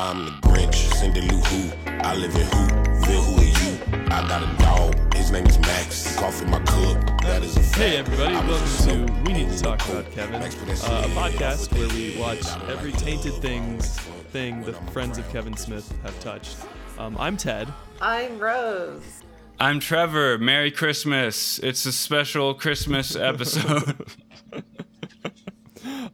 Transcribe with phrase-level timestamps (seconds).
[0.00, 1.72] I'm the Grinch, Cindy Lou Who.
[2.04, 4.06] I live in Hoopville, who are you?
[4.12, 6.16] I got a dog, his name is Max.
[6.16, 7.74] Coffee my cook, that is a fact.
[7.78, 10.54] Hey everybody, welcome to We Need to Talk About Kevin, Max
[10.84, 13.98] uh, a podcast where we watch every tainted things
[14.30, 16.58] thing the friends of Kevin Smith have touched.
[16.96, 17.66] Um, I'm Ted.
[18.00, 19.24] I'm Rose.
[19.58, 20.38] I'm Trevor.
[20.38, 21.58] Merry Christmas.
[21.58, 24.06] It's a special Christmas episode.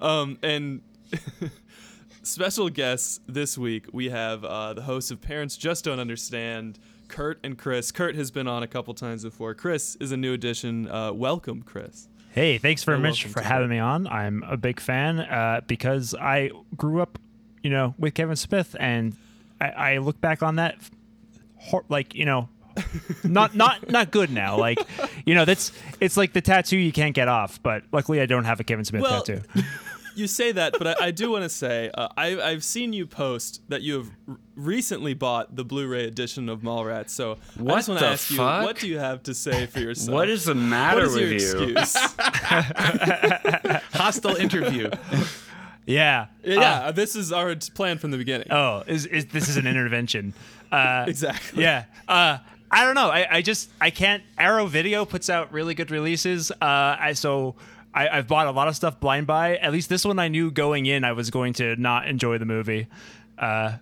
[0.00, 0.82] Um, and
[2.24, 6.78] special guests this week, we have uh, the hosts of Parents Just Don't Understand,
[7.08, 7.92] Kurt and Chris.
[7.92, 9.54] Kurt has been on a couple times before.
[9.54, 10.90] Chris is a new addition.
[10.90, 12.08] Uh, welcome, Chris.
[12.32, 14.08] Hey, thanks very You're much for having me on.
[14.08, 17.18] I'm a big fan uh, because I grew up,
[17.62, 19.16] you know, with Kevin Smith, and
[19.60, 20.76] I, I look back on that,
[21.56, 22.48] hor- like you know,
[23.22, 24.58] not not not good now.
[24.58, 24.80] Like,
[25.24, 27.62] you know, that's it's like the tattoo you can't get off.
[27.62, 29.42] But luckily, I don't have a Kevin Smith Well, tattoo.
[30.14, 33.06] You say that, but I, I do want to say uh, I, I've seen you
[33.06, 37.10] post that you have r- recently bought the Blu-ray edition of Mallrats.
[37.10, 39.80] So I just want to the ask you, what do you have to say for
[39.80, 40.14] yourself?
[40.14, 41.76] what is the What matter is your with you?
[41.76, 41.96] excuse?
[43.92, 44.90] hostile interview.
[45.86, 46.26] Yeah.
[46.42, 48.48] yeah, this is our plan from the beginning.
[48.50, 50.32] Oh, is, is this is an intervention?
[50.72, 51.62] Uh, exactly.
[51.62, 51.84] yeah.
[52.08, 52.38] Uh,
[52.70, 53.10] I don't know.
[53.10, 54.22] I, I just I can't.
[54.38, 56.50] Arrow Video puts out really good releases.
[56.50, 57.54] Uh, I so
[57.94, 59.56] I, I've bought a lot of stuff blind buy.
[59.56, 62.44] At least this one I knew going in I was going to not enjoy the
[62.44, 62.88] movie.
[63.38, 63.76] Uh,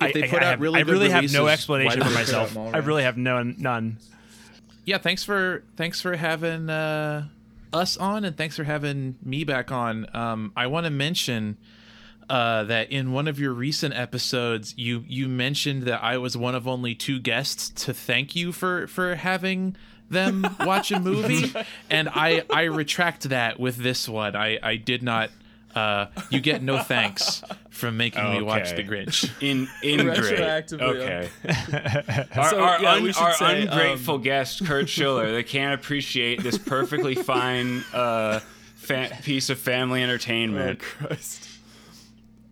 [0.00, 2.08] If they I, put I out have, really I good really have no explanation for
[2.08, 2.74] they put out myself.
[2.74, 3.56] I really have none.
[3.58, 3.98] None.
[4.84, 7.28] Yeah, thanks for thanks for having uh,
[7.72, 10.06] us on, and thanks for having me back on.
[10.14, 11.56] Um, I want to mention
[12.28, 16.54] uh, that in one of your recent episodes, you you mentioned that I was one
[16.54, 19.76] of only two guests to thank you for for having
[20.12, 21.52] them watch a movie,
[21.90, 24.36] and I I retract that with this one.
[24.36, 25.30] I I did not.
[25.74, 29.30] Uh, you get no thanks from making me watch The Grinch.
[29.40, 30.16] In in great.
[30.18, 31.28] Retroactively, Okay.
[32.36, 35.42] our So, our, yeah, un- we should our say, ungrateful um, guest Kurt Schiller, they
[35.42, 38.40] can't appreciate this perfectly fine uh,
[38.74, 40.80] fa- piece of family Oh, entertainment.
[40.80, 41.48] Christ.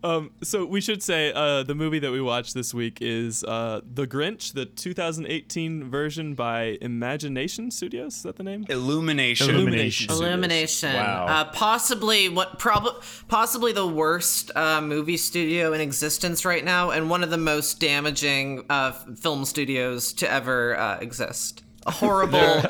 [0.03, 3.81] Um, so we should say uh, the movie that we watched this week is uh,
[3.93, 8.17] The Grinch, the 2018 version by Imagination Studios.
[8.17, 8.65] Is that the name?
[8.69, 9.49] Illumination.
[9.49, 10.11] Illumination.
[10.11, 10.93] Illumination.
[10.93, 11.25] Wow.
[11.27, 17.09] Uh, possibly what probably possibly the worst uh, movie studio in existence right now, and
[17.09, 21.63] one of the most damaging uh, film studios to ever uh, exist.
[21.85, 22.37] A horrible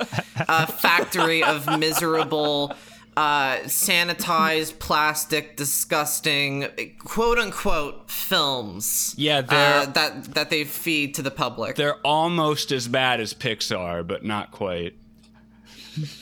[0.48, 2.74] uh, factory of miserable.
[3.18, 6.66] Uh, sanitized, plastic, disgusting,
[7.04, 9.14] quote unquote films.
[9.18, 11.76] Yeah, they're- uh, that that they feed to the public.
[11.76, 14.96] They're almost as bad as Pixar, but not quite.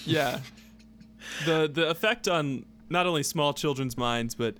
[0.05, 0.39] Yeah.
[1.45, 4.55] The the effect on not only small children's minds, but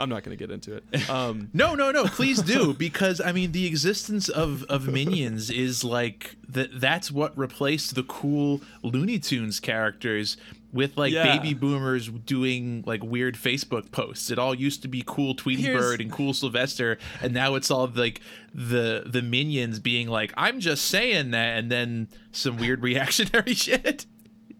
[0.00, 1.10] I'm not going to get into it.
[1.10, 2.04] Um, No, no, no.
[2.04, 6.80] Please do because I mean the existence of of minions is like that.
[6.80, 10.36] That's what replaced the cool Looney Tunes characters
[10.72, 11.36] with like Yeah.
[11.38, 14.30] baby boomers doing like weird Facebook posts.
[14.30, 17.70] It all used to be cool Tweety Here's- Bird and cool Sylvester, and now it's
[17.70, 18.20] all like
[18.54, 24.04] the the minions being like, "I'm just saying that," and then some weird reactionary shit.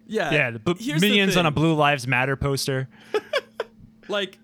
[0.07, 0.31] yeah.
[0.33, 0.51] Yeah.
[0.51, 1.51] The b- Here's the minions on a.
[1.51, 2.89] Blue Lives Matter poster.
[4.07, 4.39] like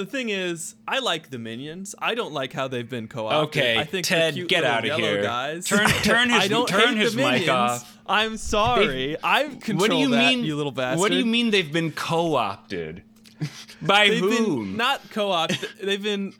[0.00, 3.78] the thing is i like the minions i don't like how they've been co-opted Okay,
[3.78, 5.22] i think Ted, cute get out of here.
[5.22, 7.98] guys Turn- turn his- turn his mic off.
[8.06, 11.26] i'm sorry i control What do you that, mean, you little bastard What do you
[11.26, 13.02] mean they've been co-opted?
[13.82, 14.76] By they've whom?
[14.76, 16.32] not co-opted they've been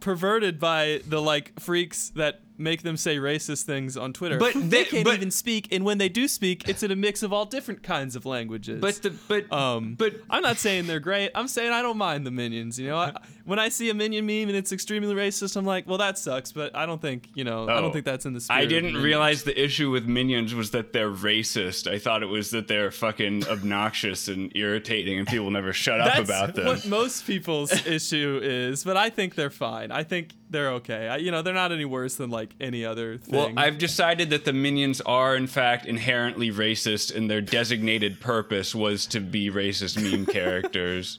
[0.00, 4.60] perverted by the like freaks that make them say racist things on twitter But they,
[4.60, 7.32] they- can't but- even speak and when they do speak it's in a mix of
[7.32, 11.30] all different kinds of languages but the but Um, but I'm not saying they're great.
[11.34, 12.78] I'm saying I don't mind the minions.
[12.78, 13.12] You know, I,
[13.46, 16.52] when I see a minion meme and it's extremely racist, I'm like, well, that sucks.
[16.52, 17.66] But I don't think you know.
[17.68, 17.80] I Oh.
[17.80, 18.60] don't think that's in the spirit.
[18.60, 21.90] I didn't realize the issue with minions was that they're racist.
[21.90, 26.18] I thought it was that they're fucking obnoxious and irritating, and people never shut up
[26.18, 26.66] about them.
[26.66, 29.90] what most people's issue is, but I think they're fine.
[29.90, 31.08] I think they're okay.
[31.08, 33.34] I, you know, they're not any worse than like any other thing.
[33.34, 38.74] Well, I've decided that the minions are in fact inherently racist, and their designated purpose
[38.74, 41.18] was to be racist meme characters.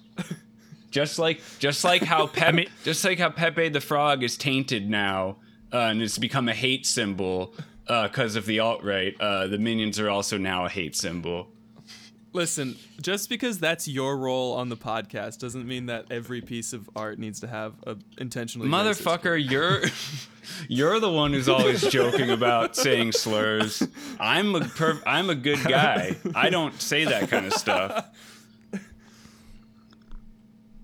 [0.92, 5.38] Just like, just like how Pepe, just like how Pepe the Frog is tainted now,
[5.74, 7.54] uh, and it's become a hate symbol
[7.88, 9.16] because of the alt right.
[9.20, 11.50] Uh, the minions are also now a hate symbol.
[12.34, 16.88] Listen, just because that's your role on the podcast doesn't mean that every piece of
[16.96, 19.82] art needs to have a intentionally Motherfucker, you're
[20.68, 23.82] you're the one who's always joking about saying slurs.
[24.20, 26.16] I'm a per- I'm a good guy.
[26.36, 28.06] I don't say that kind of stuff.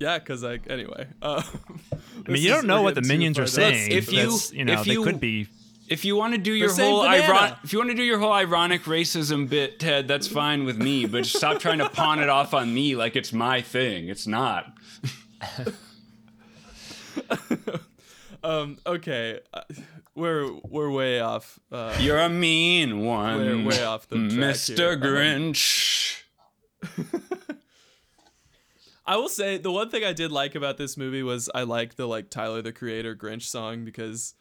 [0.04, 1.08] Yeah, because like anyway.
[1.22, 1.42] Uh,
[2.28, 3.92] I mean, you don't know what the minions are saying.
[3.92, 5.48] If you- you know, if they you- could be.
[5.90, 8.32] If you want to do your whole ironic, if you want to do your whole
[8.32, 11.06] ironic racism bit, Ted, that's fine with me.
[11.06, 14.08] But just stop trying to pawn it off on me like it's my thing.
[14.10, 14.74] It's not.
[18.44, 19.62] Um, okay, uh,
[20.16, 21.58] we're we're way off.
[21.72, 24.78] Uh, You're a mean one, We're way off the track Mr.
[24.78, 24.92] here.
[24.92, 26.24] Um, Grinch.
[29.06, 31.96] I will say the one thing I did like about this movie was I like
[31.96, 34.36] the like Tyler the Creator Grinch song because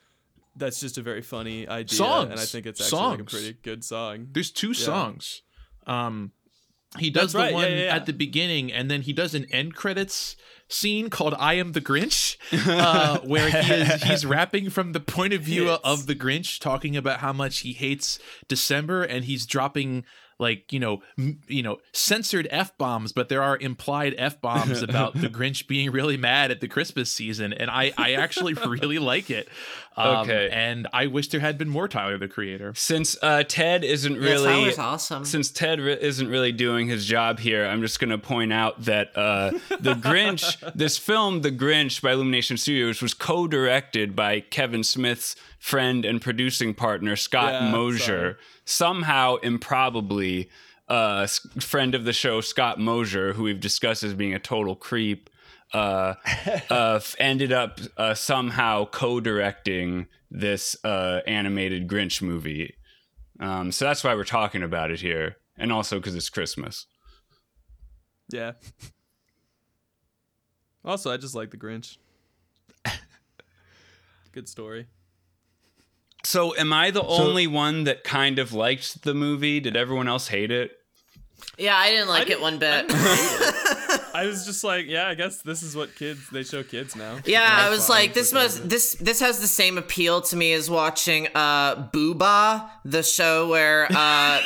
[0.55, 3.85] that's just a very funny idea, and I think it's actually like a pretty good
[3.85, 4.29] song.
[4.33, 5.43] There's two songs.
[5.87, 6.33] Um,
[6.99, 7.97] he does the one yeah, yeah.
[7.97, 10.37] at the beginning, and then he does an end credits
[10.69, 12.37] scene called "I Am the Grinch,"
[12.69, 15.81] uh, where he is he's rapping from the point of view Hits.
[15.85, 20.05] of the Grinch, talking about how much he hates December, and he's dropping
[20.43, 24.83] like you know m- you know censored f bombs, but there are implied f bombs
[24.89, 28.99] about the Grinch being really mad at the Christmas season, and I I actually really
[28.99, 29.49] like it.
[29.97, 30.49] Um, Okay.
[30.51, 32.73] and I wish there had been more Tyler the Creator.
[32.77, 35.25] Since uh, Ted isn't Yeah, really Tyler's awesome.
[35.27, 38.83] since Ted re- isn't really doing his job here, I'm just going to point out
[38.85, 39.51] that uh,
[39.81, 45.37] The Grinch, this film, The Grinch by Illumination Studios, was co directed by Kevin Smith's
[45.63, 48.37] friend and producing partner, Scott Yeah, Mosier.
[48.65, 50.51] Somehow, improbably,
[50.89, 51.29] uh,
[51.61, 55.31] friend of the show, Scott Mosier, who we've discussed as being a total creep.
[55.73, 56.15] Uh,
[56.71, 62.75] uh, ended up uh, somehow co-directing this uh, animated Grinch movie.
[63.39, 66.87] Um, so that's why we're talking about it here, and also because it's Christmas.
[68.31, 68.53] Yeah.
[70.85, 71.99] Also, I just like the Grinch.
[74.33, 74.89] Good story.
[76.25, 79.59] So, am I the only one that kind of liked the movie?
[79.61, 80.73] Did everyone else hate it?
[81.59, 82.87] yeah, I didn't like it didn't- one bit.
[84.15, 87.19] I was just like, yeah, I guess this is what kids they show kids now.
[87.25, 88.43] Yeah, I was fine, like, this okay.
[88.43, 93.49] must this this has the same appeal to me as watching uh Booba, the show
[93.49, 94.41] where uh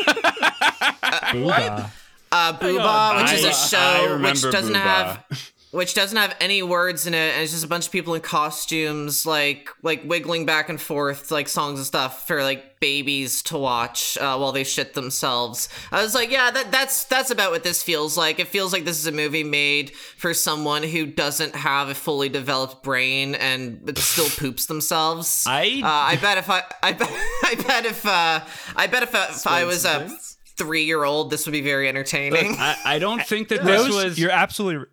[1.33, 1.91] Booba.
[2.33, 4.81] uh Booba, which is a show remember which doesn't Booba.
[4.83, 8.15] have which doesn't have any words in it, and it's just a bunch of people
[8.15, 13.43] in costumes, like like wiggling back and forth, like songs and stuff for like babies
[13.43, 15.69] to watch uh, while they shit themselves.
[15.91, 18.39] I was like, yeah, that that's that's about what this feels like.
[18.39, 22.29] It feels like this is a movie made for someone who doesn't have a fully
[22.29, 25.45] developed brain and but still poops themselves.
[25.47, 27.11] I- uh, I bet if I I bet
[27.45, 28.41] I bet if uh,
[28.77, 30.11] I bet if, uh, if I was a
[30.57, 32.55] three year old, this would be very entertaining.
[32.59, 34.19] I, I don't think that this was.
[34.19, 34.87] you're absolutely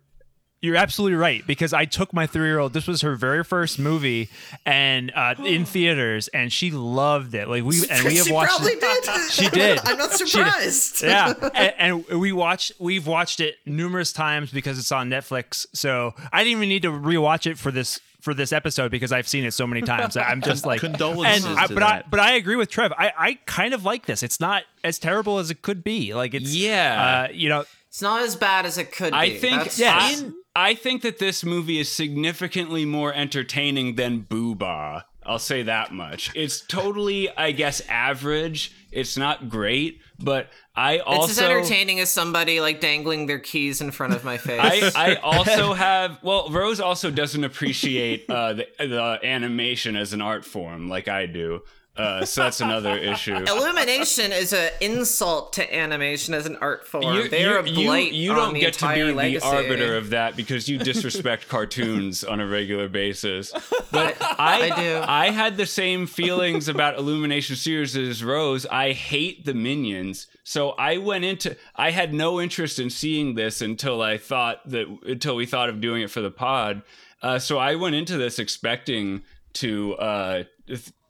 [0.64, 2.72] you're absolutely right because I took my three year old.
[2.72, 4.30] This was her very first movie,
[4.64, 7.48] and uh, in theaters, and she loved it.
[7.48, 8.50] Like we and we have she watched.
[8.56, 8.80] probably it.
[9.04, 9.30] did.
[9.30, 9.78] She did.
[9.84, 11.02] I'm not She surprised.
[11.02, 12.72] yeah, and, and we watched.
[12.78, 15.66] We've watched it numerous times because it's on Netflix.
[15.72, 19.28] So I didn't even need to rewatch it for this for this episode because I've
[19.28, 20.16] seen it so many times.
[20.16, 22.10] I'm just like Condolences And I, to but I that.
[22.10, 22.90] but I agree with Trev.
[22.96, 24.22] I I kind of like this.
[24.22, 26.14] It's not as terrible as it could be.
[26.14, 27.26] Like it's Yeah.
[27.28, 27.64] Uh, you know.
[27.88, 29.16] It's not as bad as it could be.
[29.18, 30.22] I think That's- Yes.
[30.22, 35.02] I, I think that this movie is significantly more entertaining than Booba.
[35.26, 36.30] I'll say that much.
[36.34, 38.72] It's totally, I guess, average.
[38.92, 43.80] It's not great, but I also It's as entertaining as somebody like dangling their keys
[43.80, 44.94] in front of my face.
[44.94, 50.20] I, I also have well rose also doesn't appreciate uh, the, the animation as an
[50.20, 51.62] art form like i do
[51.96, 53.34] uh, so that's another issue.
[53.48, 57.04] Illumination is an insult to animation as an art form.
[57.04, 60.10] you, They're a you- blight you on don't get to be entire the arbiter of
[60.10, 63.52] that because you disrespect cartoons on a regular basis.
[63.92, 65.02] But I, I do.
[65.06, 68.66] I had the same feelings about illumination series as rose.
[68.66, 70.26] I hate the minions.
[70.42, 74.86] So i went into i had no interest in seeing this until i thought that
[75.06, 76.82] until we thought of doing it for the pod.
[77.22, 79.22] Uh, so i went into this expecting
[79.54, 80.44] to uh,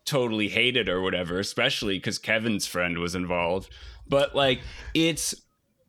[0.04, 3.70] totally hate it or whatever especially because kevin's friend was involved.
[4.06, 4.60] But like
[4.92, 5.34] it's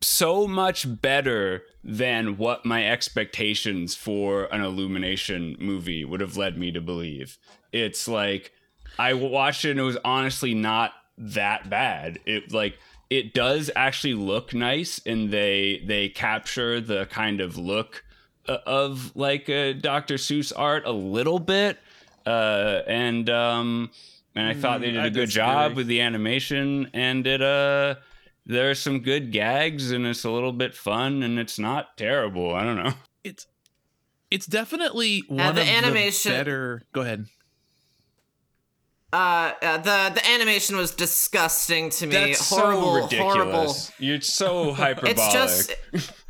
[0.00, 6.70] so much better than what my expectations for an illumination movie would have led me
[6.72, 7.38] to believe.
[7.72, 8.52] It's like
[8.98, 12.18] i watched it and it was honestly not that bad.
[12.26, 12.78] It like
[13.10, 18.04] it does actually look nice and they they capture the kind of look
[18.48, 21.78] uh, of like uh, dr seuss art a little bit
[22.26, 23.90] uh and um
[24.34, 27.94] and i thought they did I a good job with the animation and it uh
[28.44, 32.54] there are some good gags and it's a little bit fun and it's not terrible
[32.54, 32.92] i don't know
[33.24, 33.46] it's
[34.30, 36.82] it's definitely one the of animation- the better.
[36.92, 37.26] Go ahead.
[39.12, 42.12] Uh, uh, the the animation was disgusting to me.
[42.12, 43.74] that's horrible, so ridiculous horrible.
[43.98, 45.72] you're so hyperbolic It's just.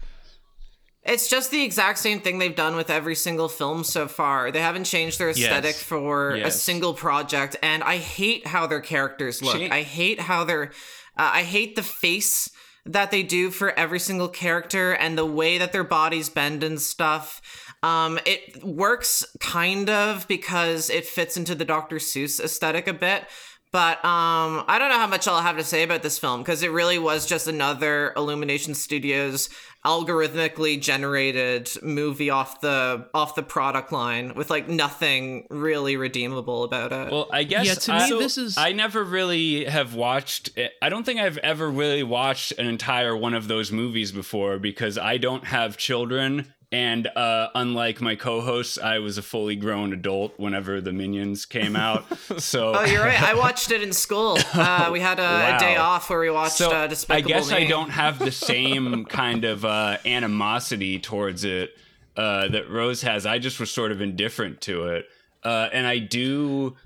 [1.07, 4.51] It's just the exact same thing they've done with every single film so far.
[4.51, 5.83] They haven't changed their aesthetic Yes.
[5.83, 9.57] for a single project, and I hate how their characters look.
[9.57, 10.73] Shane- I hate how they're.
[11.17, 12.51] Uh, I hate the face
[12.85, 16.81] that they do for every single character and the way that their bodies bend and
[16.81, 17.41] stuff.
[17.83, 21.97] Um, it works kind of because it fits into the Dr.
[21.97, 23.25] Seuss aesthetic a bit.
[23.73, 26.63] But um, I don't know how much I'll have to say about this film because
[26.63, 29.49] it really was just another Illumination Studios
[29.87, 36.93] algorithmically generated movie off the off the product line with like nothing really redeemable about
[36.93, 37.13] it.
[37.13, 40.51] Well, I guess Yeah, to I, me, this is- I never really have watched.
[40.83, 44.99] I don't think I've ever really watched an entire one of those movies before because
[44.99, 50.39] I don't have children, and uh, unlike my co-hosts, I was a fully grown adult
[50.39, 52.05] whenever the Minions came out.
[52.39, 53.23] So oh, you're right.
[53.23, 54.37] I watched it in school.
[54.53, 55.57] Uh, we had a, Wow.
[55.57, 58.33] a day off where we watched so uh, I Despicable guess I don't have the
[58.51, 61.71] same kind of uh, animosity towards it
[62.17, 63.27] uh, that Rose has.
[63.27, 65.07] I just was sort of indifferent to it,
[65.45, 66.77] uh, and I do.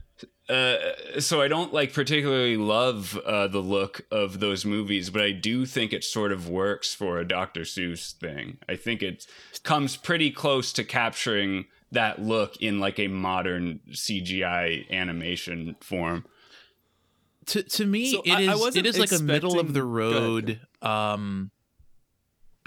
[0.50, 5.30] Uh, so I don't like particularly love uh, the look of those movies, but I
[5.30, 7.60] do think it sort of works for a Dr.
[7.60, 8.58] Seuss thing.
[8.68, 9.26] I think it
[9.62, 16.24] comes pretty close to capturing that look in like a modern CGI animation form.
[17.46, 19.72] to to me So it I- I is wasn't it is like a middle of
[19.72, 21.50] the expecting- go road um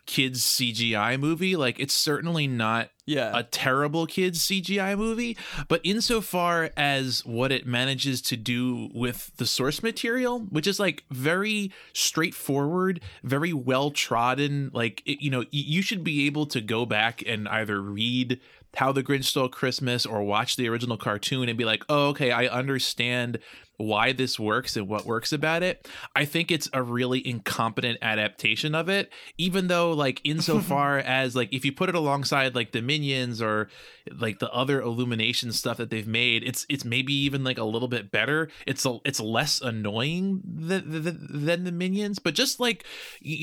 [0.06, 3.32] kids CGI movie like it's certainly not Yeah.
[3.34, 5.38] a terrible kids CGI movie
[5.70, 11.04] but insofar as what it manages to do with the source material which is like
[11.10, 16.62] very straightforward very well trodden like it, you know y- you should be able to
[16.62, 18.40] go back and either read
[18.76, 22.32] how the Grinch Stole Christmas or watch the original cartoon and be like, oh, okay,
[22.32, 23.38] I understand
[23.88, 25.88] why this works and what works about it.
[26.16, 31.54] I think it's a really incompetent adaptation of it, even though, like, insofar as, like,
[31.54, 33.70] if you put it alongside, like, the Minions or,
[34.12, 37.88] like, the other Illumination stuff that they've made, it's it's maybe even, like, a little
[37.88, 38.50] bit better.
[38.66, 42.86] It's a, it's less annoying than, than, than the Minions, but just, like,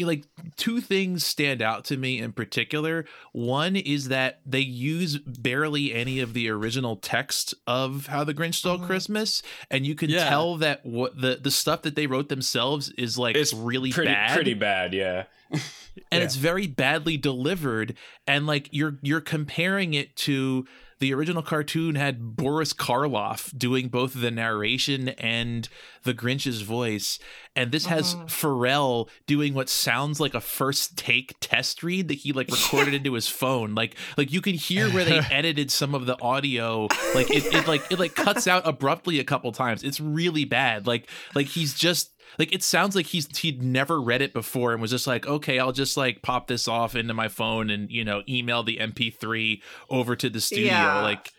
[0.02, 0.24] like,
[0.56, 3.04] two things stand out to me in particular.
[3.32, 8.54] One is that they use barely any of the original text of How the Grinch
[8.54, 8.86] Stole mm-hmm.
[8.86, 10.29] Christmas, and you can Yeah.
[10.30, 14.10] Tell that what the the stuff that they wrote themselves is like It's really pretty
[14.10, 15.24] bad, pretty bad, yeah.
[16.12, 17.94] and it's very badly delivered.
[18.26, 20.66] And like you're you're comparing it to
[21.00, 25.68] the original cartoon had Boris Karloff doing both the narration and
[26.04, 27.18] the Grinch's voice,
[27.56, 28.26] and this has uh-huh.
[28.26, 33.14] Pharrell doing what sounds like a first take test read that he like recorded into
[33.14, 33.74] his phone.
[33.74, 36.82] Like like you can hear where they edited some of the audio.
[37.14, 39.82] Like it, it like it like cuts out abruptly a couple times.
[39.82, 40.86] It's really bad.
[40.86, 44.80] Like like he's just like it sounds like he's he'd never read it before and
[44.80, 48.04] was just like okay i'll just like pop this off into my phone and you
[48.04, 51.02] know email the mp3 over to the studio Yeah.
[51.02, 51.32] like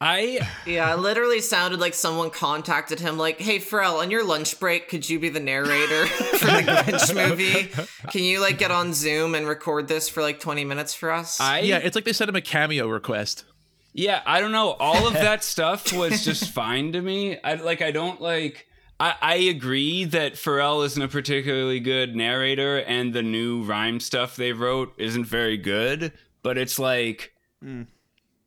[0.00, 4.58] I Yeah, it literally sounded like someone contacted him, like, "Hey, Pharrell, on your lunch
[4.58, 6.06] break, could you be the narrator
[6.38, 7.68] for the Grinch movie?
[8.10, 11.38] Can you like get on Zoom and record this for like twenty minutes for us?"
[11.40, 13.44] I yeah it's like they sent him a cameo request
[13.92, 14.72] Yeah, I don't know.
[14.72, 17.38] All of that stuff was just fine to me.
[17.44, 18.66] I like I don't like
[19.02, 24.36] I, I agree that Pharrell isn't a particularly good narrator and the new rhyme stuff
[24.36, 26.12] they wrote isn't very good,
[26.44, 27.32] but it's like
[27.64, 27.88] mm.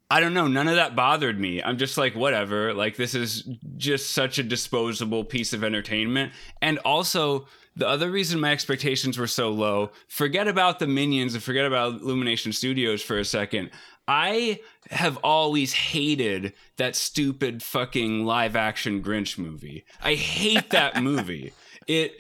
[0.10, 1.62] I don't know, none of that bothered me.
[1.62, 2.74] I'm just like whatever.
[2.74, 6.32] Like this is just such a disposable piece of entertainment.
[6.62, 11.44] And also the other reason my expectations were so low, forget about the minions and
[11.44, 13.72] forget about Illumination Studios for a second.
[14.08, 14.60] I
[14.92, 19.84] have always hated that stupid fucking live action Grinch movie.
[20.04, 21.54] I hate that movie.
[21.88, 22.20] It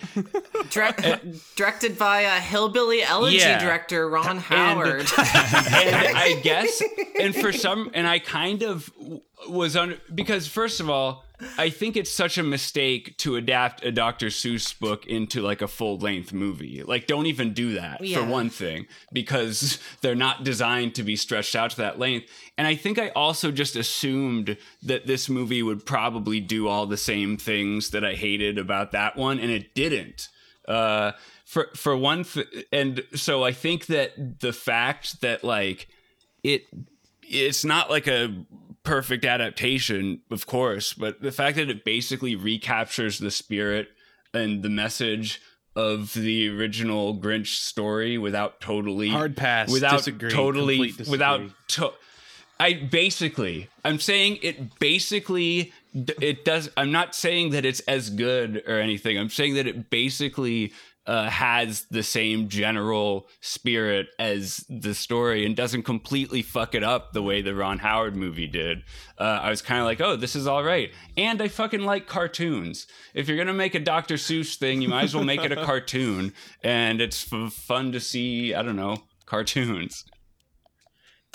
[0.69, 1.03] Direct,
[1.55, 3.59] directed by a hillbilly elegy Yeah.
[3.59, 5.01] director Ron Howard.
[5.17, 6.81] and I guess,
[7.19, 8.91] and for some, and I kind of
[9.49, 11.24] was on because first of all,
[11.57, 14.27] I think it's such a mistake to adapt a Dr.
[14.27, 16.83] Seuss book into like a full length movie.
[16.83, 18.17] Like, don't even do that Yeah.
[18.19, 22.29] for one thing, because they're not designed to be stretched out to that length.
[22.57, 26.97] And I think I also just assumed that this movie would probably do all the
[26.97, 30.29] same things that I hated about that one, and it didn't.
[30.67, 31.11] Uh,
[31.45, 35.87] for for one, th- and so I think that the fact that like
[36.43, 36.63] it
[37.21, 38.45] it's not like a
[38.85, 43.89] perfect adaptation, of course, but the fact that it basically recaptures the spirit
[44.33, 45.41] and the message
[45.75, 49.69] of the original Grinch story without totally Hard pass.
[49.71, 50.29] without Disagree.
[50.31, 51.91] totally without to-
[52.57, 58.63] I basically I'm saying it basically it does I'm not saying that it's as good
[58.65, 59.17] or anything.
[59.17, 60.71] I'm saying that it basically
[61.07, 67.13] uh, has the same general spirit as the story and doesn't completely fuck it up
[67.13, 68.83] the way the Ron Howard movie did.
[69.17, 70.91] Uh, I was kind of like, oh, this is all right.
[71.17, 72.87] And I fucking like cartoons.
[73.13, 74.15] If you're gonna make a Dr.
[74.15, 76.33] Seuss thing, you might as well make it a cartoon,
[76.63, 78.53] and it's f- fun to see.
[78.53, 80.05] I don't know cartoons.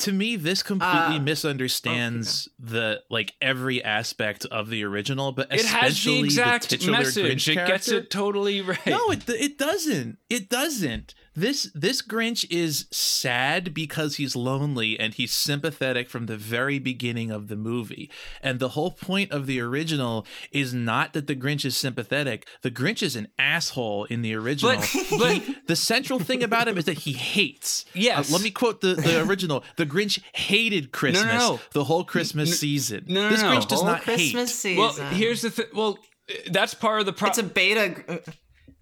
[0.01, 5.65] To me this completely Uh, misunderstands the like every aspect of the original but It
[5.67, 7.47] has the exact titular message.
[7.47, 8.87] Grinch It gets it totally right.
[8.87, 15.15] no it, it doesn't it doesn't this this grinch is sad because he's lonely and
[15.15, 18.11] he's sympathetic from the very beginning of the movie
[18.43, 22.71] and the whole point of the original is not that the grinch is sympathetic the
[22.71, 26.85] grinch is an asshole in the original But- but- the central thing about him is
[26.87, 28.31] that he hates Yes.
[28.31, 31.61] Uh, let me quote the, the original the grinch hated christmas no.
[31.73, 33.51] the whole christmas season no, no, this no.
[33.51, 34.79] grinch does Whole not Christmas hate season.
[34.79, 35.67] well, here's the thing.
[35.75, 35.99] Well,
[36.51, 37.47] that's part of the problem.
[37.47, 38.23] it's a beta.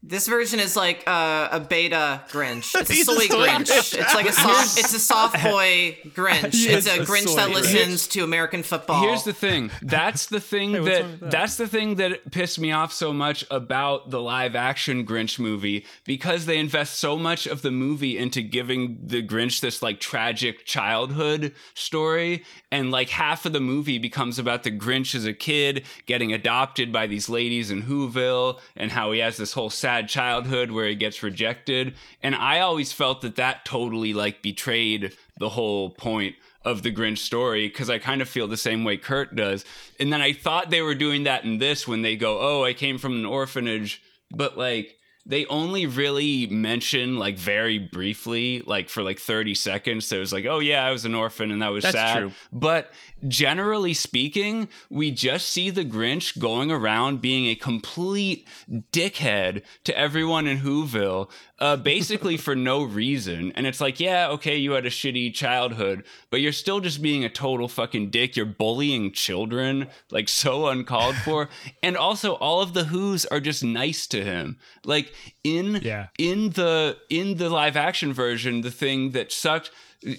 [0.00, 2.72] This version is like uh, a beta Grinch.
[2.74, 3.66] It's a He's a soy soy Grinch.
[3.66, 3.98] Grinch.
[3.98, 4.78] It's like a soft.
[4.78, 6.54] It's a soft boy Grinch.
[6.54, 7.54] He It's a a Grinch that Grinch.
[7.54, 9.02] listens to American football.
[9.02, 9.70] Here's the thing.
[9.82, 11.30] That's the thing what's that, that?
[11.32, 15.84] that's the thing that pissed me off so much about the live action Grinch movie
[16.04, 20.64] because they invest so much of the movie into giving the Grinch this like tragic
[20.64, 25.84] childhood story and like half of the movie becomes about the Grinch as a kid
[26.06, 30.70] getting adopted by these ladies in Whoville and how he has this whole sad childhood
[30.70, 35.88] where he gets rejected and I always felt that that totally like betrayed the whole
[35.88, 39.64] point of the Grinch story because I kind of feel the same way Kurt does.
[39.98, 42.74] And then I thought they were doing that in this when they go, "Oh, I
[42.74, 49.02] came from an orphanage," but like they only really mention like very briefly, like for
[49.02, 50.06] like 30 seconds.
[50.06, 52.18] So it was like, oh yeah, I was an orphan and that was That's sad.
[52.18, 52.32] true.
[52.50, 52.90] But
[53.26, 58.46] generally speaking, we just see the Grinch going around being a complete
[58.92, 63.52] dickhead to everyone in Whoville, uh, basically for no reason.
[63.56, 67.24] And it's like, yeah, okay, you had a shitty childhood, but you're still just being
[67.24, 68.36] a total fucking dick.
[68.36, 71.48] You're bullying children, like so uncalled for.
[71.82, 74.58] and also, all of the Who's are just nice to him.
[74.84, 76.08] Like in Yeah.
[76.18, 79.70] in the in the live action version, the thing that sucked.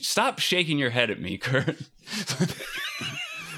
[0.01, 1.77] Stop shaking your head at me, Kurt.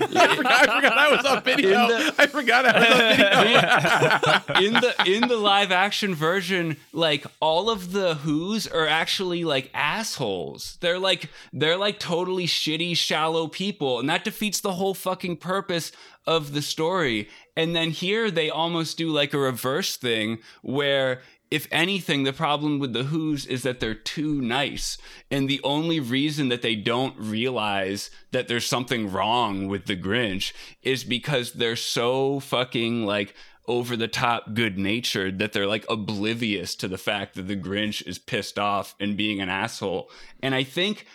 [0.02, 1.78] I forgot, I forgot I was on video.
[2.18, 4.68] I forgot I was on video.
[4.68, 9.70] in the in the live action version, like all of the Who's are actually like
[9.74, 10.78] assholes.
[10.82, 15.92] They're like they're like totally shitty, shallow people, and that defeats the whole fucking purpose
[16.26, 17.30] of the story.
[17.56, 22.80] And then here they almost do like a reverse thing where if anything, the problem
[22.80, 24.98] with the Who's is that they're too nice.
[25.30, 30.54] And the only reason that they don't realize that there's something wrong with the Grinch
[30.82, 33.36] is because they're so fucking like
[33.68, 38.06] over the top good natured that they're like oblivious to the fact that the Grinch
[38.08, 40.10] is pissed off and being an asshole.
[40.42, 41.06] And I think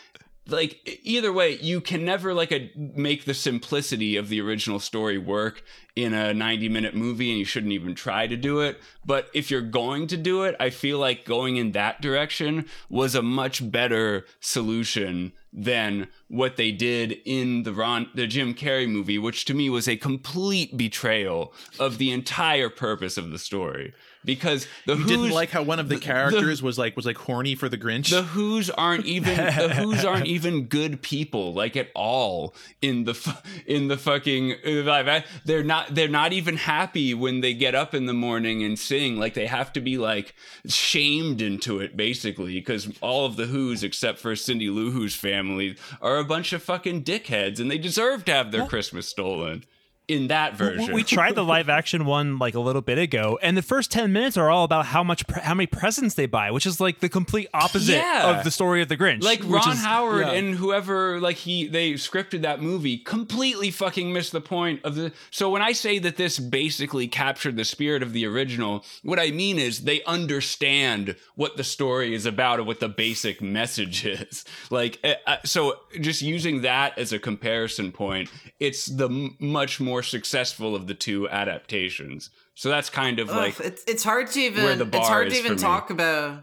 [0.49, 5.19] like either way you can never like a, make the simplicity of the original story
[5.19, 5.63] work
[5.95, 8.81] in a 90 minute movie and you shouldn't even try to do it.
[9.05, 13.15] But if you're going to do it i feel like going in that direction was
[13.15, 19.19] a much better solution than what they did in the Ron the Jim Carrey movie
[19.19, 23.95] which to me was a complete betrayal of the entire purpose of the story
[24.27, 27.17] because the You Who's didn't like how one of the characters was like was like
[27.17, 28.11] horny for the Grinch.
[28.11, 33.37] the Who's aren't even the Who's aren't even good people like at all in the
[33.67, 35.25] in the fucking uh, live.
[35.45, 39.19] They're not they're not even happy when they get up in the morning and sing.
[39.19, 40.35] Like they have to be like
[40.67, 45.77] shamed into it basically because all of the Who's except for Cindy Lou Who's family
[46.03, 49.65] are a bunch of fucking dickheads and they deserve to have their Christmas stolen.
[50.09, 53.57] In that version, We tried the live action one like a little bit ago, and
[53.57, 56.53] the first ten minutes are all about how much pre- how many presents they buy,
[56.53, 58.31] which is like the complete opposite Yeah.
[58.39, 59.25] of the story of the Grinch.
[59.25, 60.33] like Ron is- Howard yeah.
[60.35, 65.11] and whoever like he they scripted that movie completely fucking missed the point of the
[65.33, 69.33] so when I say that this basically captured the spirit of the original what I
[69.33, 74.45] mean is they understand what the story is about and what the basic message is
[74.71, 79.81] like uh, uh, so just using that as a comparison point it's the m- much
[79.81, 84.29] more successful of the two adaptations so that's kind of Ugh, like it's it's hard
[84.29, 85.61] to even it's hard to even for me.
[85.63, 86.43] talk about.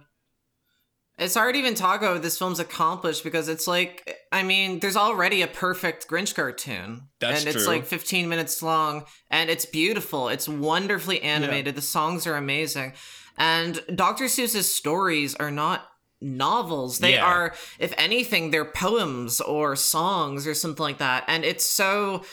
[1.20, 4.80] It's hard to even talk about what this film's accomplished because it's like I mean,
[4.80, 7.74] there's already a perfect Grinch cartoon, That's and it's true.
[7.76, 10.30] like 15 minutes long, and it's beautiful.
[10.30, 11.76] It's wonderfully animated.
[11.76, 12.94] The songs are amazing,
[13.38, 14.26] and Dr.
[14.26, 15.88] Seuss's stories are not
[16.20, 17.00] novels.
[17.00, 17.26] They Yeah.
[17.26, 22.24] are, if anything, they're poems or songs or something like that, and it's so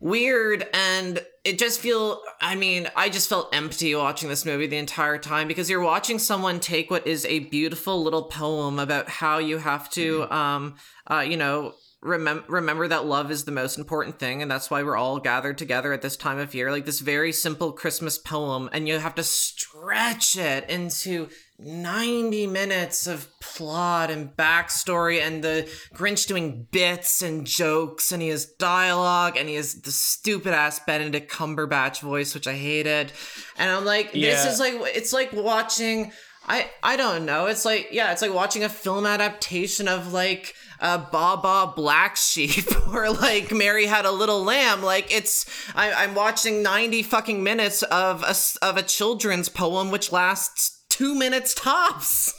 [0.00, 4.76] weird and it just feel i mean i just felt empty watching this movie the
[4.76, 9.36] entire time because you're watching someone take what is a beautiful little poem about how
[9.36, 10.74] you have to um
[11.10, 14.82] uh you know remember remember that love is the most important thing and that's why
[14.82, 16.70] we're all gathered together at this time of year.
[16.70, 21.28] Like this very simple christmas poem and you have to stretch it into
[21.62, 28.28] 90 minutes of plot and backstory and the grinch doing bits and jokes and he
[28.28, 33.12] has dialogue and he has the stupid ass benedict cumberbatch voice which i hated
[33.58, 36.12] and i'm like this is like it's like watching
[36.46, 37.46] I I don't know.
[37.46, 42.64] It's like yeah, it's like watching a film adaptation of like uh, Baba Black Sheep
[42.92, 44.82] or like Mary Had a Little Lamb.
[44.82, 45.46] Like it's
[45.76, 48.34] I, I'm watching ninety fucking minutes of a
[48.66, 52.34] of a children's poem which lasts two minutes tops.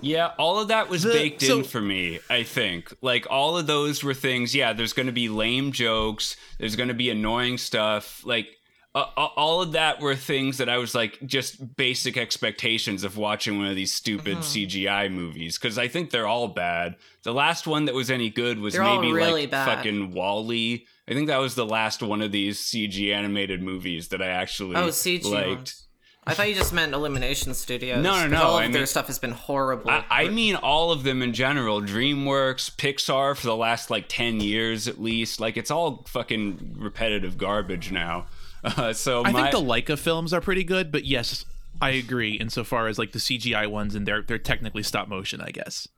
[0.00, 2.92] Yeah, all of that was The- baked so- in for me, I think.
[3.02, 6.88] Like all of those were things, yeah, there's going to be lame jokes, there's going
[6.88, 8.48] to be annoying stuff, like
[8.94, 13.56] uh, all of that were things that I was like just basic expectations of watching
[13.56, 16.96] one of these stupid CGI movies cuz I think they're all bad.
[17.22, 19.64] The last one that was any good was They're maybe really like bad.
[19.76, 20.84] fucking Wall-E.
[21.08, 24.76] I think that was the last one of these CG animated movies that I actually
[24.76, 25.48] Oh, CG liked.
[25.48, 25.88] ones.
[26.24, 28.02] I thought you just meant Illumination Studios.
[28.02, 29.90] No, no, 'cause no, All of I their mean- stuff has been horrible.
[29.90, 31.80] I, I mean all of them in general.
[31.82, 35.40] DreamWorks, Pixar for the last like 10 years at least.
[35.40, 38.26] Like it's all fucking repetitive garbage now.
[38.64, 41.44] Uh, so I my, think the Laika films are pretty good, but yes,
[41.80, 45.50] I agree insofar as like the CGI ones and they're they're technically stop motion, I
[45.50, 45.88] guess.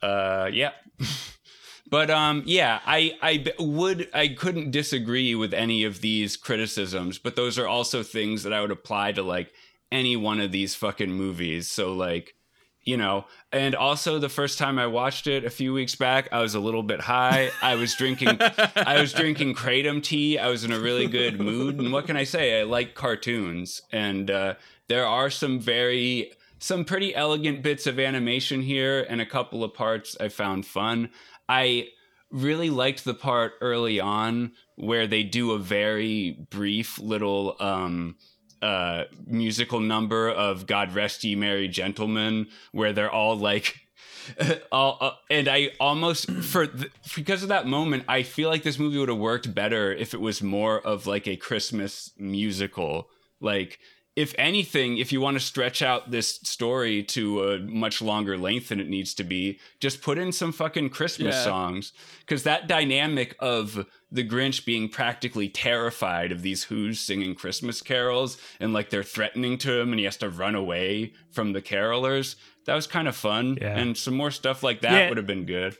[0.00, 0.70] uh yeah.
[1.90, 7.36] but um yeah, I I would I couldn't disagree with any of these criticisms, but
[7.36, 9.52] those are also things that I would apply to like
[9.92, 11.70] any one of these fucking movies.
[11.70, 12.34] So like
[12.82, 16.42] you know and also the first time i watched it a few weeks back i
[16.42, 17.50] was a little bit high.
[17.62, 20.38] I was drinking i was drinking kratom tea.
[20.38, 21.78] I was in a really good mood.
[21.78, 22.60] And what can i say?
[22.60, 23.82] I like cartoons.
[23.92, 24.54] And uh,
[24.88, 29.74] there are some very some pretty elegant bits of animation here and a couple of
[29.74, 31.10] parts i found fun
[31.48, 31.88] i
[32.30, 38.16] really liked the part early on where they do a very brief little um
[38.60, 43.84] uh musical number of God Rest Ye Merry Gentlemen where they're all like
[44.72, 48.78] all, uh, and I almost for th- because of that moment I feel like this
[48.78, 53.10] movie would have worked better if it was more of like a Christmas musical.
[53.40, 53.78] Like
[54.16, 58.68] if anything, if you want to stretch out this story to a much longer length
[58.68, 61.42] than it needs to be, just put in some fucking Christmas Yeah.
[61.44, 61.92] songs.
[62.20, 68.38] Because that dynamic of the Grinch being practically terrified of these Who's singing Christmas carols
[68.60, 72.36] and like they're threatening to him and he has to run away from the carolers,
[72.66, 73.58] that was kind of fun.
[73.60, 73.76] Yeah.
[73.76, 75.08] And some more stuff like that Yeah.
[75.08, 75.76] would have been good.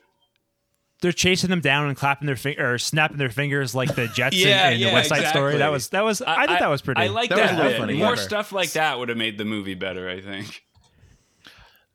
[1.02, 4.36] They're chasing them down and clapping their finger or snapping their fingers like the Jets
[4.36, 5.58] in- Yeah, in, yeah, the West Side Story.
[5.58, 7.00] That was that was I, thought that was pretty.
[7.02, 7.64] I like that that.
[7.64, 8.22] was a funny, More yeah.
[8.22, 10.62] stuff like that would have made the movie better, I think.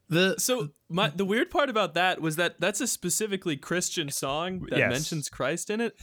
[0.10, 4.66] The So my the weird part about that was that that's a specifically Christian song
[4.70, 4.92] that Yes.
[4.92, 5.96] mentions Christ in it.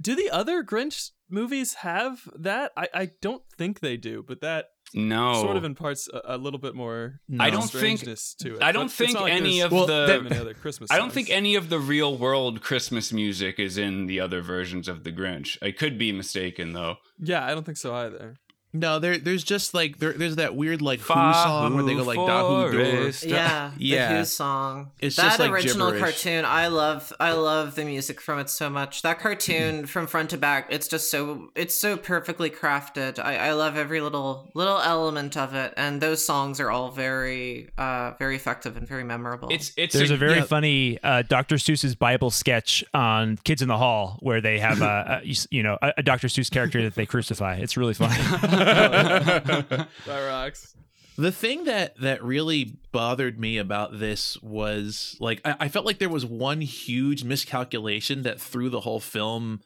[0.00, 2.70] Do the other Grinch movies have that?
[2.76, 5.34] I, I don't think they do, but that No.
[5.42, 8.62] sort of imparts a, a little bit more I don't think- to it.
[8.62, 10.90] I don't But think like any of the- many other Christmas.
[10.90, 11.14] I don't songs.
[11.14, 15.12] think any of the real world Christmas music is in the other versions of The
[15.12, 15.58] Grinch.
[15.62, 16.96] I could be mistaken though.
[17.18, 18.36] Yeah, I don't think so either.
[18.72, 22.02] No, there there's just like there, there's that weird like Who song where they go
[22.02, 22.84] like da who door.
[22.84, 23.24] Forest.
[23.24, 24.18] Yeah, the Yeah.
[24.18, 24.90] Who song.
[25.00, 26.22] It's that just, like, original gibberish.
[26.22, 26.44] cartoon.
[26.44, 27.12] I love.
[27.18, 29.00] I love the music from it so much.
[29.02, 30.66] That cartoon from front to back.
[30.70, 31.50] It's just so.
[31.54, 33.18] It's so perfectly crafted.
[33.18, 37.70] I, I love every little little element of it, and those songs are all very,
[37.78, 39.48] uh, very effective and very memorable.
[39.50, 40.44] It's it's There's a very yeah.
[40.44, 41.56] funny uh, Dr.
[41.56, 45.78] Seuss's Bible sketch on Kids in the Hall where they have a, a you know
[45.80, 46.28] a, a Dr.
[46.28, 47.56] Seuss character that they crucify.
[47.56, 48.14] It's really funny.
[48.58, 50.74] That rocks.
[51.16, 55.98] The thing that that really bothered me about this was like I, I felt like
[55.98, 59.60] there was one huge miscalculation that threw the whole film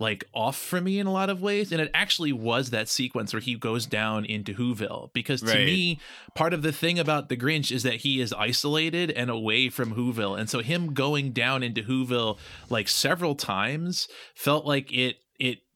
[0.00, 3.32] like off for me in a lot of ways and it actually was that sequence
[3.32, 5.64] where he goes down into Whoville because to Right.
[5.66, 5.98] me
[6.36, 9.94] part of the thing about the Grinch is that he is isolated and away from
[9.96, 12.38] Whoville and so him going down into Whoville
[12.70, 14.06] like several times
[14.36, 15.16] felt like it it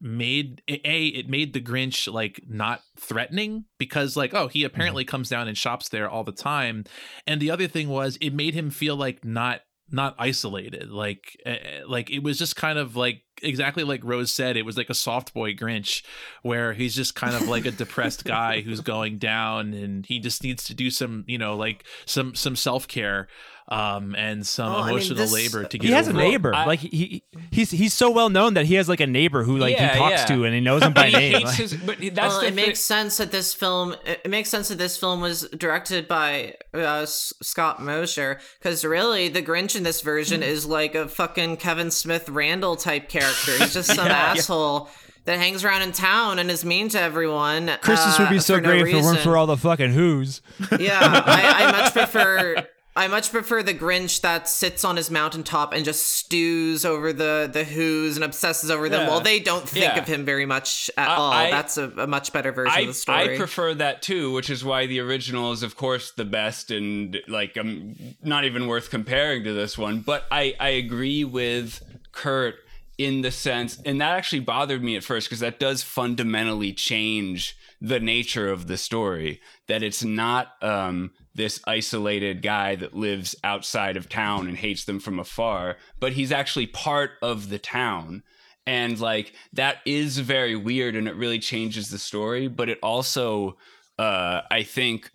[0.03, 5.29] made a it made the Grinch like not threatening because like oh he apparently comes
[5.29, 6.85] down and shops there all the time.
[7.27, 9.61] And the other thing was it made him feel like not
[9.93, 10.91] not isolated.
[10.91, 14.77] Like uh, like it was just kind of like exactly like Rose said, it was
[14.77, 16.03] like a soft boy Grinch,
[16.43, 20.43] where he's just kind of like a depressed guy who's going down, and he just
[20.43, 23.29] needs to do some, you know, like some some self care,
[23.68, 25.87] um, and some Oh, I mean, emotional this- labor to get.
[25.87, 26.22] He has a over it.
[26.25, 26.55] neighbor.
[26.55, 29.42] I- like he, he he's he's so well known that he has like a neighbor
[29.44, 30.37] who like Yeah, he talks yeah.
[30.37, 31.33] to and he knows him by he name.
[31.33, 32.55] hates Like- his, but that's well, it thing.
[32.57, 33.94] makes sense that this film.
[34.05, 39.29] It it makes sense that this film was directed by uh, Scott Mosier, because really,
[39.29, 43.53] the Grinch in this version is like a fucking Kevin Smith Randal type character.
[43.59, 44.88] He's just some asshole
[45.25, 47.68] that hangs around in town and is mean to everyone.
[47.81, 49.92] Christmas uh, would be so for no great if it weren't for all the fucking
[49.92, 50.40] who's.
[50.81, 52.66] Yeah, I, I much prefer.
[52.95, 57.49] I much prefer the Grinch that sits on his mountaintop and just stews over the
[57.51, 59.03] the Who's and obsesses over them.
[59.03, 59.09] Yeah.
[59.09, 59.99] Well, they don't think Yeah.
[59.99, 61.33] of him very much at I- all.
[61.33, 63.35] I- That's a, a much better version I, of the story.
[63.35, 67.19] I prefer that too, which is why the original is, of course, the best and
[67.29, 70.01] like um, not even worth comparing to this one.
[70.01, 72.57] But I, I agree with Kurt
[72.99, 77.57] in the sense, and that actually bothered me at first because that does fundamentally change
[77.81, 79.41] the nature of the story.
[79.67, 85.01] That it's not um, this isolated guy that lives outside of town and hates them
[85.01, 88.23] from afar, but he's actually part of the town.
[88.66, 93.57] And like that is very weird and it really changes the story but it also
[93.99, 95.11] uh i think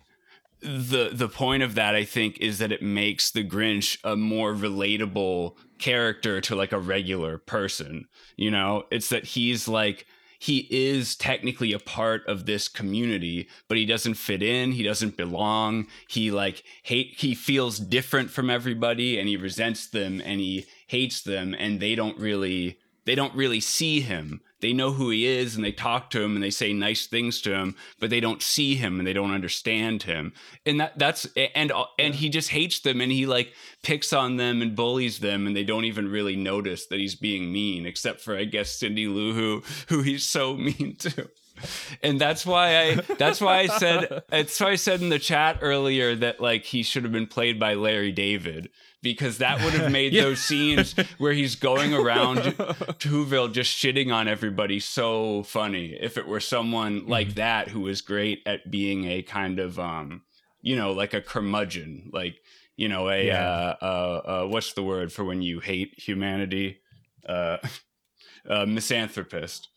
[0.60, 4.52] the the point of that i think is that it makes the grinch a more
[4.52, 8.06] relatable character to like a regular person
[8.38, 8.84] you know?
[8.90, 10.06] It's that he's like
[10.38, 15.16] he is technically a part of this community but he doesn't fit in he doesn't
[15.16, 20.64] belong he like hate he feels different from everybody and he resents them and he
[20.86, 24.42] hates them and they don't really they don't really see him.
[24.60, 27.40] They know who he is and they talk to him and they say nice things
[27.42, 30.32] to him, but they don't see him and they don't understand him.
[30.66, 34.36] And that that's and uh, and he just hates them and he like picks on
[34.36, 38.20] them and bullies them and they don't even really notice that he's being mean except
[38.20, 41.28] for I guess Cindy Lou who who he's so mean to.
[42.02, 45.58] And that's why I that's why I said that's why I said in the chat
[45.60, 48.70] earlier that like he should have been played by Larry David
[49.12, 52.38] because that would have made those scenes where he's going around
[53.00, 55.96] Whoville just shitting on everybody so funny.
[56.00, 60.22] If it were someone like that who was great at being a kind of um
[60.60, 62.36] you know like a curmudgeon like
[62.76, 63.48] you know a Yeah.
[63.48, 66.80] uh, uh uh what's the word for when you hate humanity?
[67.28, 67.58] Uh
[68.46, 69.68] a misanthropist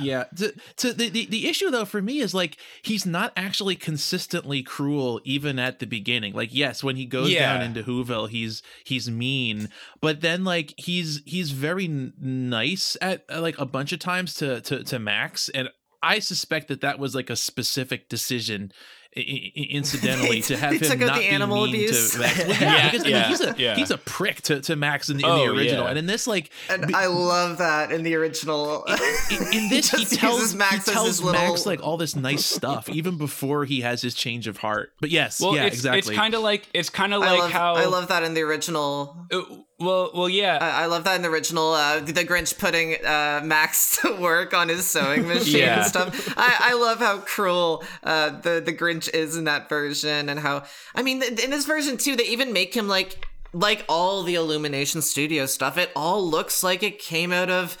[0.00, 0.24] Yeah.
[0.36, 4.62] To, to the, the the issue though for me is like he's not actually consistently
[4.62, 6.32] cruel even at the beginning.
[6.34, 7.52] Like yes, when he goes Yeah.
[7.52, 9.68] down into Whoville, he's he's mean,
[10.00, 14.34] but then like he's he's very n- nice at uh, like a bunch of times
[14.34, 15.68] to to to Max and
[16.04, 18.72] I suspect that that was like a specific decision
[19.14, 22.12] incidentally to have They him took out not the be animal mean abuse.
[22.12, 22.38] to Max.
[22.38, 23.74] Well, yeah, Yeah, because I mean, yeah, he's a yeah.
[23.76, 25.90] he's a prick to, to Max in the, in Oh, the original, yeah.
[25.90, 28.84] and in this like and I love that in the original.
[29.30, 31.96] in, in this he just tells uses Max he tells his little- Max like all
[31.96, 34.92] this nice stuff even before he has his change of heart.
[35.00, 35.98] But yes, well yeah, it's, exactly.
[35.98, 38.34] it's kind of like it's kind of I like love, how I love that in
[38.34, 39.26] the original.
[39.32, 39.42] Uh,
[39.82, 41.72] well well yeah I I love that in the original.
[41.72, 45.78] Uh, the Grinch putting uh, Max to work on his sewing machine Yeah.
[45.78, 46.34] and stuff.
[46.36, 50.64] I, I love how cruel uh, the the Grinch is in that version, and how
[50.94, 52.16] I mean in this version too.
[52.16, 55.76] They even make him like like all the Illumination Studio stuff.
[55.76, 57.76] It all looks like it came out of.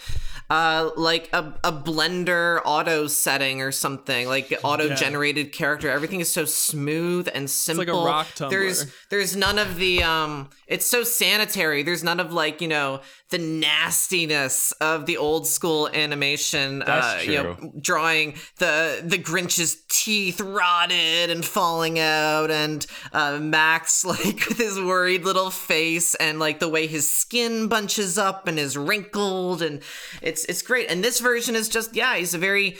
[0.52, 5.88] Uh, like a, a blender auto setting or something like auto generated character.
[5.88, 8.58] Everything is so smooth and simple like a rock tumbler.
[8.58, 11.82] there's there's none of the um it's so sanitary.
[11.82, 13.00] There's none of like you know
[13.32, 19.82] the nastiness of the old school animation That's uh you know drawing the the grinch's
[19.88, 26.38] teeth rotted and falling out and uh max like with his worried little face and
[26.38, 29.82] like the way his skin bunches up and is wrinkled and
[30.20, 30.90] it's it's great.
[30.90, 32.76] And this version is just yeah he's a very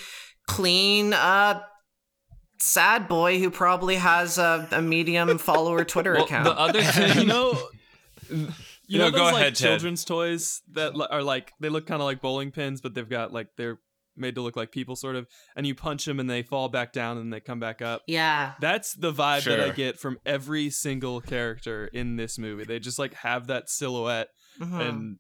[0.47, 1.63] clean uh
[2.59, 6.45] sad boy who probably has a, a medium follower twitter well, account.
[6.45, 7.59] the other thing you know
[8.93, 9.69] you No, know go those like ahead, Ted.
[9.69, 13.33] children's toys that are like they look kind of like bowling pins but they've got
[13.33, 13.79] like they're
[14.17, 15.27] made to look like people sort of
[15.57, 18.53] and you punch them and they fall back down and they come back up yeah
[18.61, 22.99] that's the vibe that i get from every single character in this movie they just
[22.99, 24.29] like have that silhouette
[24.61, 24.81] Mhm.
[24.89, 25.19] and it,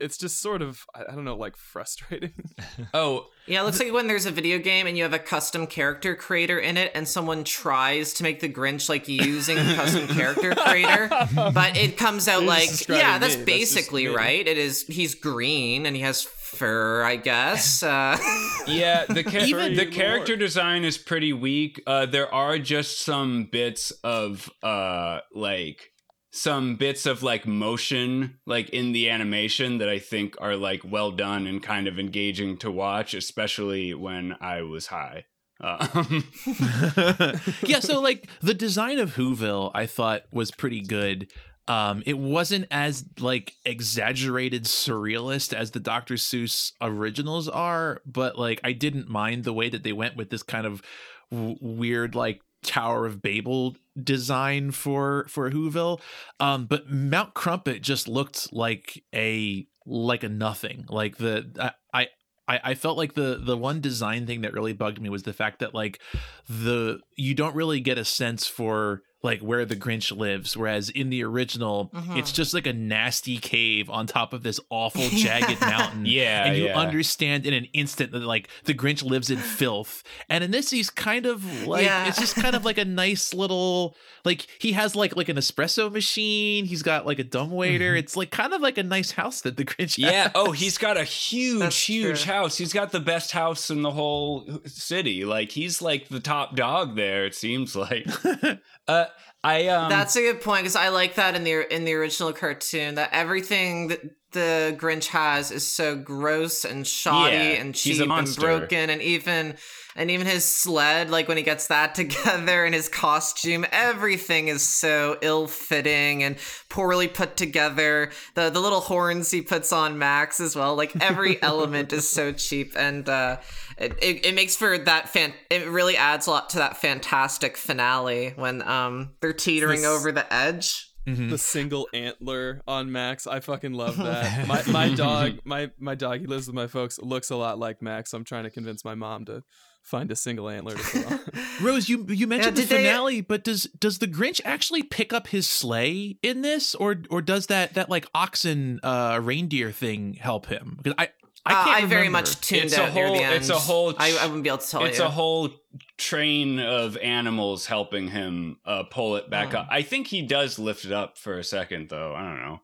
[0.00, 2.32] it's just sort of I, I don't know like frustrating
[2.94, 5.66] oh Yeah, it looks like when there's a video game and you have a custom
[5.66, 10.54] character creator in it, and someone tries to make the Grinch like using custom character
[10.54, 13.44] creator, but it comes out You're like, yeah, that's me.
[13.44, 14.14] Basically me.
[14.14, 14.46] right.
[14.46, 14.86] It is.
[14.86, 17.82] He's green and he has fur, I guess.
[17.96, 18.18] Uh,
[18.66, 21.80] Yeah, the cha- Even- the character design is pretty weak.
[21.86, 25.90] Uh, there are just some bits of uh like
[26.36, 31.10] some bits of like motion like in the animation that I think are like well
[31.10, 35.24] done and kind of engaging to watch, especially when I was high.
[35.60, 36.24] Um,
[37.62, 41.32] yeah, so like the design of Whoville, I thought was pretty good.
[41.68, 46.14] Um, it wasn't as like exaggerated surrealist as the Dr.
[46.14, 50.42] Seuss originals are, but like I didn't mind the way that they went with this
[50.42, 50.82] kind of
[51.30, 56.00] w- weird like Tower of Babel design for for Whoville.
[56.40, 60.84] Um, but Mount Crumpit just looked like a like a nothing.
[60.88, 62.08] Like the I
[62.48, 65.32] I, I felt like the the one design thing that really bugged me was the
[65.32, 66.00] fact that like
[66.48, 71.10] the you don't really get a sense for like where the Grinch lives, whereas in
[71.10, 72.18] the original, Mhm.
[72.18, 76.04] it's just like a nasty cave on top of this awful jagged mountain.
[76.06, 76.78] Yeah, and you yeah.
[76.78, 80.02] understand in an instant that like the Grinch lives in filth.
[80.28, 82.06] And in this, he's kind of like Yeah.
[82.08, 85.90] it's just kind of like a nice little like he has like like an espresso
[85.90, 86.66] machine.
[86.66, 87.96] He's got like a dumbwaiter.
[87.96, 89.98] It's like kind of like a nice house that the Grinch.
[89.98, 90.24] yeah.
[90.24, 90.32] has.
[90.34, 92.32] Oh, he's got a huge, That's huge true.
[92.32, 92.58] house.
[92.58, 95.24] He's got the best house in the whole city.
[95.24, 97.24] Like he's like the top dog there.
[97.24, 98.06] It seems like.
[98.88, 99.05] uh,
[99.44, 99.88] I um.
[99.88, 103.10] That's a good point because I like that in the in the original cartoon that
[103.12, 104.00] everything that
[104.32, 109.56] the Grinch has is so gross and shoddy Yeah, and cheap and broken, and even
[109.98, 114.62] and even his sled, like when he gets that together and his costume, everything is
[114.66, 116.36] so ill fitting and
[116.68, 118.10] poorly put together.
[118.34, 122.32] The the little horns he puts on Max as well, like every element is so
[122.32, 123.08] cheap and.
[123.08, 123.38] uh
[123.78, 127.58] it, it, it makes for that fan it really adds a lot to that fantastic
[127.58, 133.26] finale when um they're teetering This- over the edge the single antler on Max.
[133.26, 134.46] I fucking love that.
[134.46, 136.98] My my dog, my my dog, he lives with my folks.
[136.98, 138.12] Looks a lot like Max.
[138.12, 139.42] I'm trying to convince my mom to
[139.82, 141.20] find a single antler to put on.
[141.62, 144.82] Rose, you you mentioned Yeah, the did they- finale, but does does the Grinch actually
[144.82, 149.70] pick up his sleigh in this, or or does that that like oxen uh reindeer
[149.70, 150.78] thing help him?
[150.82, 151.10] Because I
[151.48, 153.34] I Uh, I very much tuned It's a out near whole- the end.
[153.36, 155.04] it's a whole I, I wouldn't be able to tell it's you.
[155.04, 155.50] It's a whole
[155.98, 159.66] train of animals helping him uh, pull it back up.
[159.70, 162.14] I think he does lift it up for a second, though.
[162.14, 162.60] I don't know.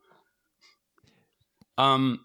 [1.79, 2.25] Um,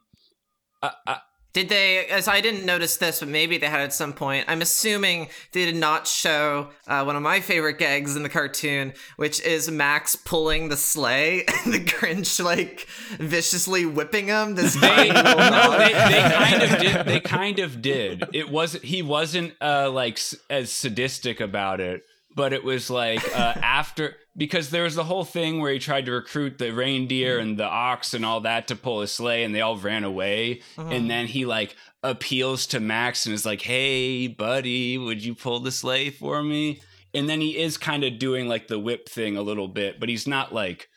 [0.81, 1.19] I, I,
[1.57, 2.05] Did they?
[2.05, 4.45] As I didn't notice this, but maybe they had at some point.
[4.47, 8.93] I'm assuming they did not show uh, one of my favorite gags in the cartoon,
[9.15, 12.81] which is Max pulling the sleigh and the Grinch like
[13.17, 14.53] viciously whipping him.
[14.53, 17.05] This they, no, they, they kind of did.
[17.07, 18.23] They kind of did.
[18.33, 22.03] It was he wasn't uh, like s- as sadistic about it,
[22.37, 26.05] but it was like uh, after because there was the whole thing where he tried
[26.05, 29.53] to recruit the reindeer and the ox and all that to pull a sleigh, and
[29.53, 30.61] they all ran away.
[30.77, 35.59] And then he like appeals to Max and is like, "Hey, buddy, would you pull
[35.59, 36.79] the sleigh for me?"
[37.13, 40.07] And then he is kind of doing like the whip thing a little bit, but
[40.09, 40.87] he's not like.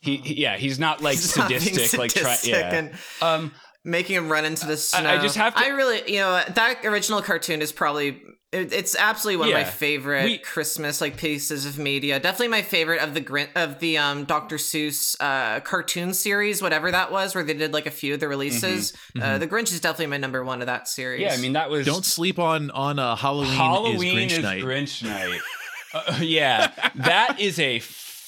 [0.00, 2.74] He, he- yeah, he's not like He's not sadistic, like try, sadistic yeah.
[2.74, 3.52] and- Um,
[3.84, 5.08] making him run into the snow.
[5.08, 8.20] I just have to- I really, you know, that original cartoon is probably.
[8.52, 12.18] It- It's absolutely one of my favorite We- Christmas like pieces of media.
[12.18, 14.56] Definitely my favorite of the Grin- of the um Dr.
[14.56, 18.28] Seuss uh cartoon series, whatever that was, where they did like a few of the
[18.28, 18.92] releases.
[19.20, 21.20] Uh, the Grinch is definitely my number one of that series.
[21.20, 21.28] Mm-hmm.
[21.30, 23.52] Yeah, I mean that was Don't sleep on on uh, Halloween.
[23.52, 25.30] Halloween is is Grinch Grinch night.
[25.30, 25.40] night.
[25.94, 27.78] Uh, yeah, that is a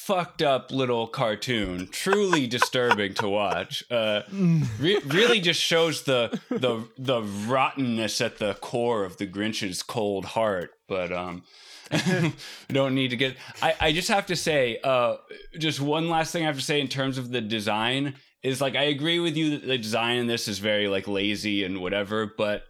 [0.00, 1.86] fucked up little cartoon.
[1.90, 3.84] Truly disturbing to watch.
[3.90, 4.22] Uh,
[4.78, 10.24] re- really just shows the the the rottenness at the core of the Grinch's cold
[10.24, 10.70] heart.
[10.88, 11.44] But um.
[12.68, 15.16] don't need to get I, I just have to say uh
[15.58, 18.76] just one last thing i have to say in terms of the design is like
[18.76, 22.32] i agree with you that the design in this is very like lazy and whatever
[22.38, 22.62] but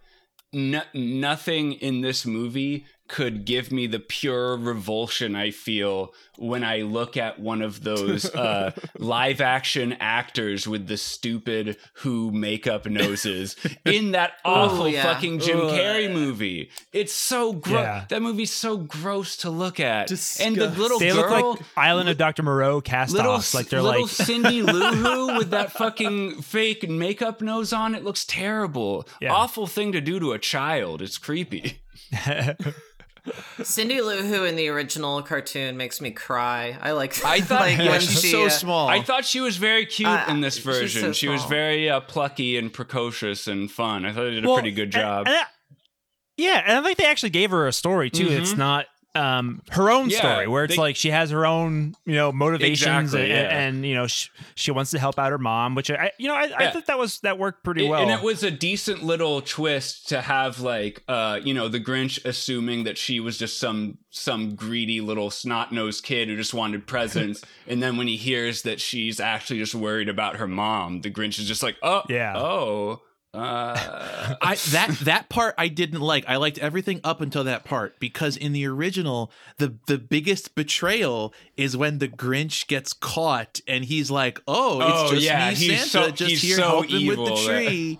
[0.53, 6.77] no, nothing in this movie could give me the pure revulsion I feel when I
[6.77, 13.57] look at one of those uh, live action actors with the stupid Who makeup noses
[13.83, 15.03] in that awful yeah.
[15.03, 15.71] fucking Jim Ugh.
[15.71, 16.71] Carrey movie.
[16.93, 17.83] It's so gross.
[17.83, 18.05] Yeah.
[18.07, 20.09] That movie's so gross to look at.
[20.39, 22.43] And the little They girl, look like Island of Dr.
[22.43, 23.53] Moreau cast little offs.
[23.53, 27.93] Like they're little like Cindy Lou Who with that fucking fake makeup nose on.
[27.93, 29.05] It looks terrible.
[29.19, 29.33] Yeah.
[29.33, 31.01] Awful thing to do to a child.
[31.01, 31.81] It's creepy.
[33.63, 36.77] Cindy Lou Who in the original cartoon makes me cry.
[36.81, 37.23] I like.
[37.23, 38.87] I thought- like Yeah, she's she, so uh, small.
[38.87, 41.01] I thought she was very cute Uh, in this version.
[41.01, 44.05] so she was very uh, plucky and precocious and fun.
[44.05, 45.27] I thought they did a Well, pretty good job.
[45.27, 45.45] and I-
[46.37, 48.27] yeah, and I think they actually gave her a story too.
[48.29, 48.57] It's Mhm.
[48.57, 52.15] not um her own Yeah, story where it's they- like she has her own you
[52.15, 53.59] know motivations Exactly, and, yeah.
[53.59, 56.33] and you know she, she wants to help out her mom which i you know
[56.35, 59.03] i, I thought that was that worked pretty It- well And it was a decent
[59.03, 63.59] little twist to have like uh you know the Grinch assuming that she was just
[63.59, 68.61] some some greedy little snot-nosed kid who just wanted presents and then when he hears
[68.61, 72.37] that she's actually just worried about her mom the Grinch is just like oh Yeah.
[72.37, 73.01] oh
[73.33, 76.25] uh I that that part I didn't like.
[76.27, 81.33] I liked everything up until that part because in the original, the the biggest betrayal
[81.55, 85.55] is when the Grinch gets caught and he's like, "Oh, it's Oh, just yeah, me,
[85.55, 87.99] he's Santa, so- just here so helping with the evil that- tree."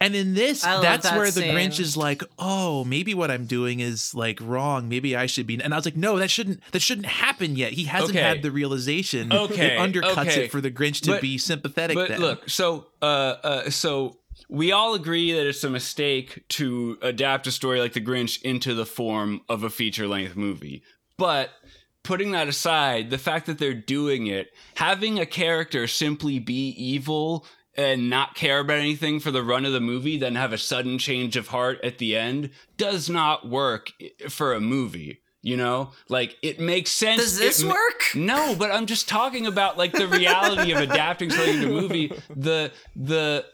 [0.00, 1.54] And in this, I that's that where the scene.
[1.54, 4.88] Grinch is like, "Oh, maybe what I'm doing is like wrong.
[4.88, 7.74] Maybe I should be." And I was like, "No, that shouldn't that shouldn't happen yet.
[7.74, 8.20] He hasn't Okay.
[8.20, 9.32] had the realization.
[9.32, 10.44] Okay, it undercuts okay.
[10.46, 12.20] it for the Grinch to But- be sympathetic." But then.
[12.20, 14.16] look, so uh, uh, so
[14.52, 18.74] we all agree that it's a mistake to adapt a story like The Grinch into
[18.74, 20.82] the form of a feature length movie.
[21.16, 21.48] But
[22.02, 27.46] putting that aside, the fact that they're doing it, having a character simply be evil
[27.78, 30.98] and not care about anything for the run of the movie, then have a sudden
[30.98, 33.90] change of heart at the end, does not work
[34.28, 35.22] for a movie.
[35.44, 37.20] You know, like it makes sense.
[37.22, 38.02] Does this It work?
[38.14, 42.12] no, but I'm just talking about like the reality of adapting something to a movie.
[42.36, 43.44] The the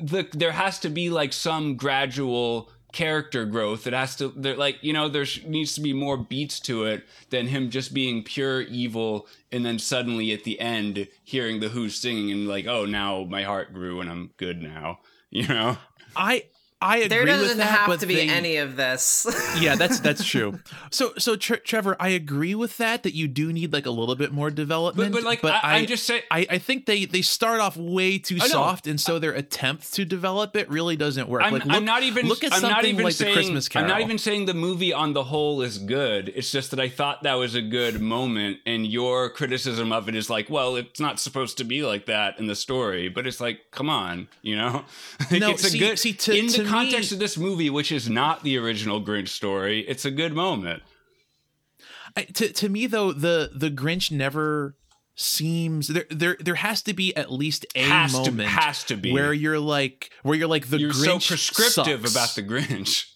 [0.00, 3.86] the there has to be like some gradual character growth.
[3.86, 7.04] It has to there like you know there needs to be more beats to it
[7.30, 11.90] than him just being pure evil and then suddenly at the end hearing the Who
[11.90, 15.00] singing and like oh now my heart grew and I'm good now.
[15.28, 15.76] You know.
[16.14, 16.44] I
[16.82, 19.26] I agree There doesn't that, have to be they- any of this.
[19.58, 20.58] yeah, that's that's true.
[20.90, 24.14] So so Tre- Trevor, I agree with that that you do need like a little
[24.14, 25.12] bit more development.
[25.12, 28.18] But but like I, I'm just saying I, I think they they start off way
[28.18, 28.52] too I know.
[28.52, 31.42] soft, and so their attempt to develop it really doesn't work.
[31.44, 32.26] I'm, like, I'm not even.
[32.26, 33.84] look at I'm something not even like saying, the Christmas Carol.
[33.84, 36.30] I'm not even saying the movie on the whole is good.
[36.36, 40.14] It's just that I thought that was a good moment, and your criticism of it
[40.14, 43.08] is like, well, it's not supposed to be like that in the story.
[43.08, 44.84] But it's like, come on, you know,
[45.30, 47.90] Like, No, it's a good see, to- in to the context of this movie, which
[47.92, 49.80] is not the original Grinch story.
[49.88, 50.82] It's a good moment.
[52.16, 54.76] I, to to me though the the Grinch never
[55.14, 58.96] seems there there there has to be at least a Has to- moment has to
[58.96, 59.12] be.
[59.12, 62.12] where you're like where you're like the You're so prescriptive sucks.
[62.12, 63.10] about the Grinch.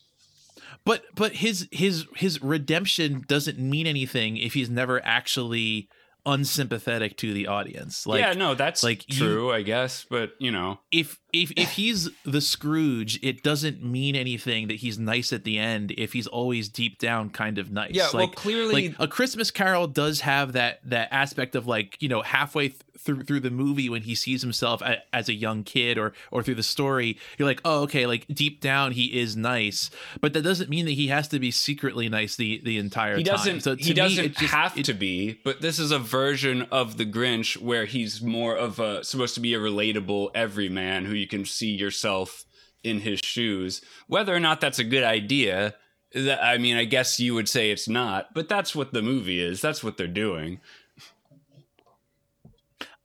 [0.85, 5.89] But but his his his redemption doesn't mean anything if he's never actually
[6.27, 8.07] unsympathetic to the audience.
[8.07, 10.05] Like yeah, no, that's like, like you- true, I guess.
[10.09, 14.99] But you know, if if if he's the Scrooge, it doesn't mean anything that he's
[14.99, 17.93] nice at the end if he's always deep down kind of nice.
[17.93, 21.97] Yeah, well, like, clearly- like a Christmas Carol does have that that aspect of like
[22.01, 25.35] you know halfway th- through through the movie when he sees himself a, as a
[25.35, 29.19] young kid or or through the story, you're like, oh okay, like deep down he
[29.21, 29.91] is nice,
[30.21, 33.25] but that doesn't mean that he has to be secretly nice the the entire he
[33.25, 33.37] time.
[33.37, 35.99] doesn't So to he doesn't it just- have it- to be but this is a
[35.99, 41.05] version of the grinch where he's more of a supposed to be a relatable everyman
[41.07, 42.45] who you can see yourself
[42.83, 43.83] in his shoes.
[44.07, 45.75] Whether or not that's a good idea
[46.15, 49.41] that, i mean i guess you would say it's not but that's what the movie
[49.41, 49.61] is.
[49.61, 50.61] That's what they're doing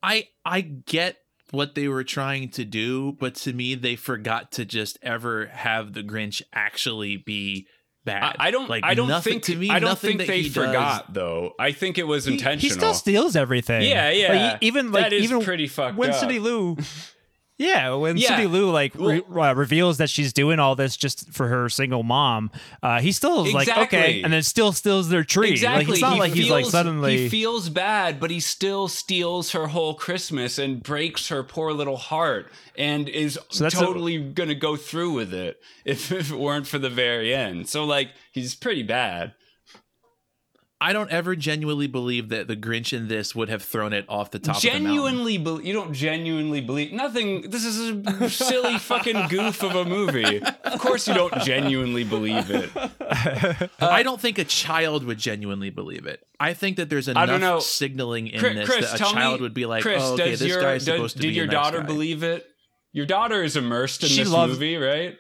[0.06, 1.18] I I get
[1.52, 5.94] what they were trying to do, but to me they forgot to just ever have
[5.94, 7.68] the Grinch actually be
[8.04, 8.36] bad.
[8.40, 10.44] I, I don't like i don't nothing, think to me i don't think that they
[10.44, 13.82] he does- forgot though i think it was He- intentional He, still steals everything.
[13.82, 14.56] Yeah, yeah.
[14.56, 16.16] e- even like That is even pretty fucked when up.
[16.16, 16.78] Cindy Lou.
[17.58, 18.28] Yeah, when Yeah.
[18.30, 22.04] Cindy Lou like re- uh, reveals that she's doing all this just for her single
[22.04, 22.52] mom,
[22.84, 25.52] uh, he still is like okay, and then still steals their tree.
[25.52, 25.86] Exactly.
[25.86, 27.18] Like it's not He like he's like feels- suddenly.
[27.18, 31.96] he feels bad, but he still steals her whole Christmas and breaks her poor little
[31.98, 36.38] heart, and is So that's a- totally gonna go through with it if, if it
[36.38, 37.70] weren't for the very end.
[37.70, 39.32] So like he's pretty bad.
[40.86, 44.30] I don't ever genuinely believe that the Grinch in this would have thrown it off
[44.30, 44.68] the top of the.
[44.70, 47.50] Genuinely, be- you don't genuinely believe nothing.
[47.50, 50.44] This is a silly fucking goof of a movie.
[50.64, 52.70] Of course, you don't genuinely believe it.
[53.80, 56.24] I don't think a child would genuinely believe it.
[56.40, 57.60] I think that there's enough don't know.
[57.60, 60.32] signaling in Chris, this Chris, that a child me, would be like, Chris, "Oh, okay,
[60.36, 62.46] this your, guy's does- supposed to did your a nice daughter guy." believe it?
[62.92, 65.18] Your daughter is immersed in She this loves- movie, right?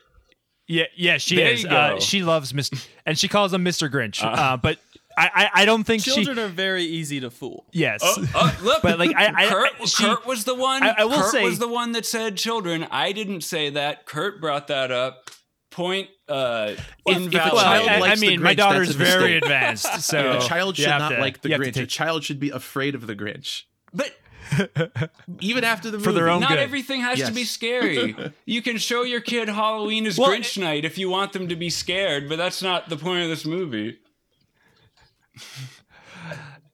[0.67, 1.65] yeah, yeah, she There is.
[1.65, 2.85] Uh, she loves Mr.
[3.05, 3.89] and she calls him Mr.
[3.91, 4.23] Grinch.
[4.23, 4.79] Uh, but
[5.17, 6.41] I, I, I don't think Children she.
[6.43, 7.65] are very easy to fool.
[7.71, 8.01] Yes.
[8.03, 10.83] Uh, look, But, like, I- I- Kurt, I- she- Kurt was the one.
[10.83, 12.85] I- I will Kurt say- was the one that said children.
[12.91, 14.05] I didn't say that.
[14.05, 15.29] Kurt brought that up.
[15.71, 16.73] Point uh,
[17.05, 17.31] invalid.
[17.33, 17.65] child well,
[18.03, 21.19] I, I mean, my Grinch, that's daughter's very advanced, so a child should not to-
[21.19, 21.83] like the you have to Grinch.
[21.83, 23.63] A child should be afraid of the Grinch,
[23.93, 24.15] but
[25.41, 26.05] even after the movie.
[26.05, 26.59] For their own not good.
[26.59, 28.15] everything has to be scary.
[28.45, 31.55] you can show your kid Halloween is Well, Grinch night if you want them to
[31.57, 33.97] be scared, but that's not the point of this movie.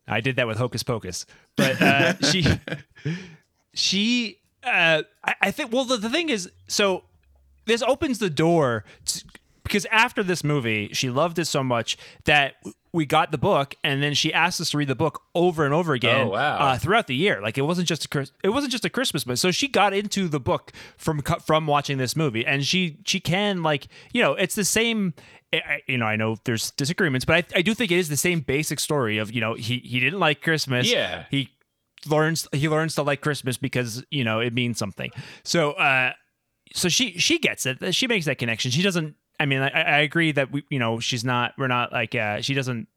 [0.07, 2.45] I did that with Hocus Pocus, but uh, she,
[3.73, 5.71] she, uh, I, I think.
[5.71, 7.03] Well, the, the thing is, so
[7.65, 9.23] this opens the door to,
[9.71, 12.55] because after this movie, she loved it so much that
[12.93, 15.73] we got the book, and then she asked us to read the book over and
[15.73, 16.27] over again.
[16.27, 16.57] Oh, wow.
[16.57, 19.39] uh, throughout the year, like it wasn't just a it wasn't just a Christmas, but
[19.39, 23.63] so she got into the book from from watching this movie, and she she can
[23.63, 25.13] like you know it's the same.
[25.53, 28.07] I- I- You know, I know there's disagreements, but I, I do think it is
[28.09, 30.91] the same basic story of you know he he didn't like Christmas.
[30.91, 31.25] Yeah.
[31.31, 31.49] he
[32.07, 35.11] learns he learns to like Christmas because you know it means something.
[35.43, 36.11] So uh,
[36.73, 37.93] so she she gets it.
[37.95, 38.71] She makes that connection.
[38.71, 39.15] She doesn't.
[39.41, 41.53] I mean, I, I agree that we you know she's not.
[41.57, 42.87] We're not like uh, she doesn't.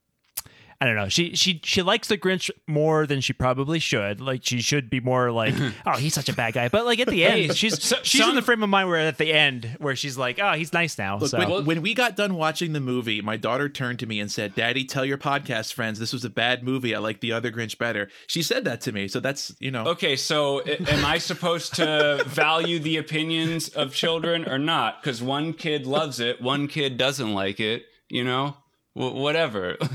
[0.85, 1.09] I don't know.
[1.09, 4.21] She she she likes the Grinch more than she probably should.
[4.21, 5.55] Like she should be more like,
[5.87, 6.67] oh, he's such a bad guy.
[6.69, 9.17] But like at the end, she's so- she's in the frame of mind where at
[9.17, 11.17] the end where she's like, oh, he's nice now.
[11.17, 14.19] Look, so when, when we got done watching the movie, my daughter turned to me
[14.19, 16.93] and said, "Daddy, tell your podcast friends this was a bad movie.
[16.93, 19.85] I like the other Grinch better." She said that to me, so that's you know.
[19.87, 25.01] Okay, so am I supposed to value the opinions of children or not?
[25.01, 27.85] Because one kid loves it, one kid doesn't like it.
[28.07, 28.57] You know,
[28.95, 29.77] w- whatever.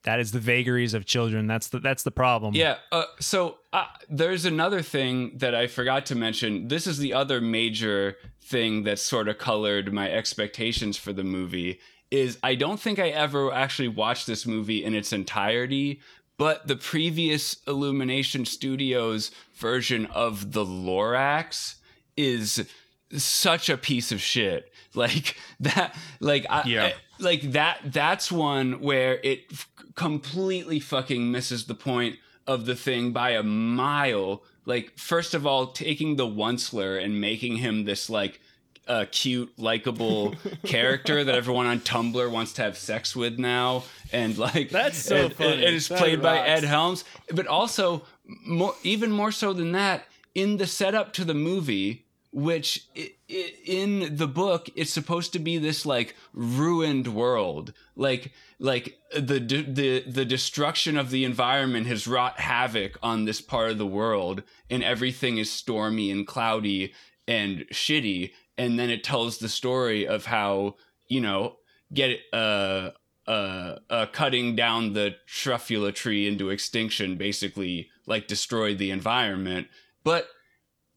[0.03, 1.47] that is the vagaries of children.
[1.47, 2.53] That's the that's the problem.
[2.55, 2.77] Yeah.
[2.91, 6.67] Uh, so uh, there's another thing that I forgot to mention.
[6.67, 11.79] This is the other major thing that sort of colored my expectations for the movie.
[12.11, 16.01] Is I don't think I ever actually watched this movie in its entirety,
[16.37, 21.75] but the previous Illumination Studios version of the Lorax
[22.15, 22.67] is
[23.15, 24.69] such a piece of shit.
[24.95, 25.95] Like that.
[26.19, 26.91] Like I, Yeah.
[27.23, 27.79] Like that.
[27.85, 33.43] That's one where it f- completely fucking misses the point of the thing by a
[33.43, 34.43] mile.
[34.65, 38.39] Like first of all, taking the Onceler and making him this like
[38.87, 44.37] a cute, likable character that everyone on Tumblr wants to have sex with now, and
[44.37, 45.65] like That's so and- funny.
[45.65, 46.39] And it's That played by.
[46.39, 48.03] Ed Helms, but also
[48.45, 50.05] more, even more so than that,
[50.35, 52.02] in the setup to the movie,
[52.33, 58.31] which i- i- in the book it's supposed to be this like ruined world, like
[58.59, 63.77] like the the the destruction of the environment has wrought havoc on this part of
[63.77, 66.93] the world, and everything is stormy and cloudy
[67.27, 68.31] and shitty.
[68.57, 70.75] And then it tells the story of how
[71.07, 71.57] you know
[71.93, 72.91] get uh
[73.25, 79.67] uh, uh, cutting down the truffula tree into extinction basically like destroyed the environment.
[80.03, 80.27] But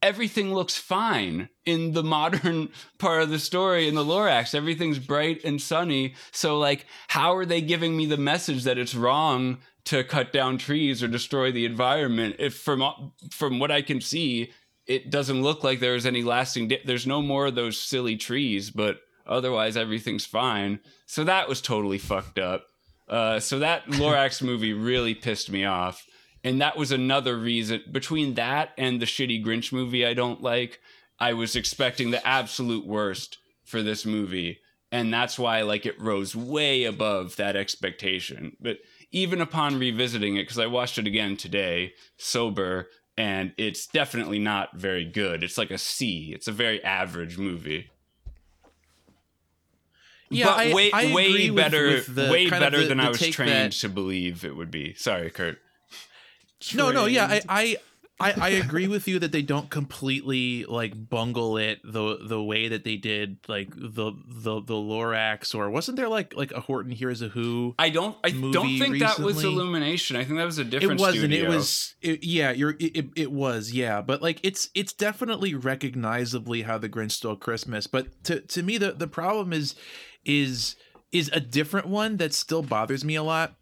[0.01, 2.69] everything looks fine in the modern
[2.99, 4.53] part of the story in the Lorax.
[4.53, 6.15] Everything's bright and sunny.
[6.31, 10.57] So, like, how are they giving me the message that it's wrong to cut down
[10.57, 12.35] trees or destroy the environment?
[12.39, 14.51] If from from what I can see,
[14.85, 16.69] it doesn't look like there's any lasting.
[16.69, 20.79] Di- there's no more of those silly trees, but otherwise everything's fine.
[21.05, 22.65] So that was totally fucked up.
[23.07, 26.05] Uh, so that Lorax movie really pissed me off.
[26.43, 30.79] And that was another reason between that and the shitty Grinch movie I don't like,
[31.19, 34.59] I was expecting the absolute worst for this movie.
[34.91, 38.55] And that's why like it rose way above that expectation.
[38.61, 38.77] But
[39.11, 44.77] even upon revisiting it, because I watched it again today, sober, and it's definitely not
[44.77, 45.43] very good.
[45.43, 46.31] It's like a C.
[46.33, 47.89] It's a very average movie.
[50.29, 52.97] Yeah, but I- way I way agree with- better with the- way better the- than
[52.99, 54.93] the I was trained that- to believe it would be.
[54.93, 55.59] Sorry, Kurt.
[56.73, 57.77] No, no, yeah, I, I,
[58.19, 62.67] I, I agree with you that they don't completely like bungle it the the way
[62.69, 66.91] that they did like the the the Lorax or wasn't there like like a Horton
[66.91, 67.75] Hears a Who?
[67.77, 68.17] I don't.
[68.23, 69.43] I don't think that was.
[69.43, 70.15] Illumination.
[70.15, 70.99] I think that was a different.
[70.99, 71.31] It wasn't.
[71.31, 71.93] It was.
[72.01, 72.71] It, yeah, you're.
[72.71, 73.71] It, it, it was.
[73.71, 77.85] Yeah, but like it's it's definitely recognizably how the Grinch stole Christmas.
[77.85, 79.75] But to to me, the the problem is
[80.25, 80.75] is
[81.11, 83.53] is a different one that still bothers me a lot.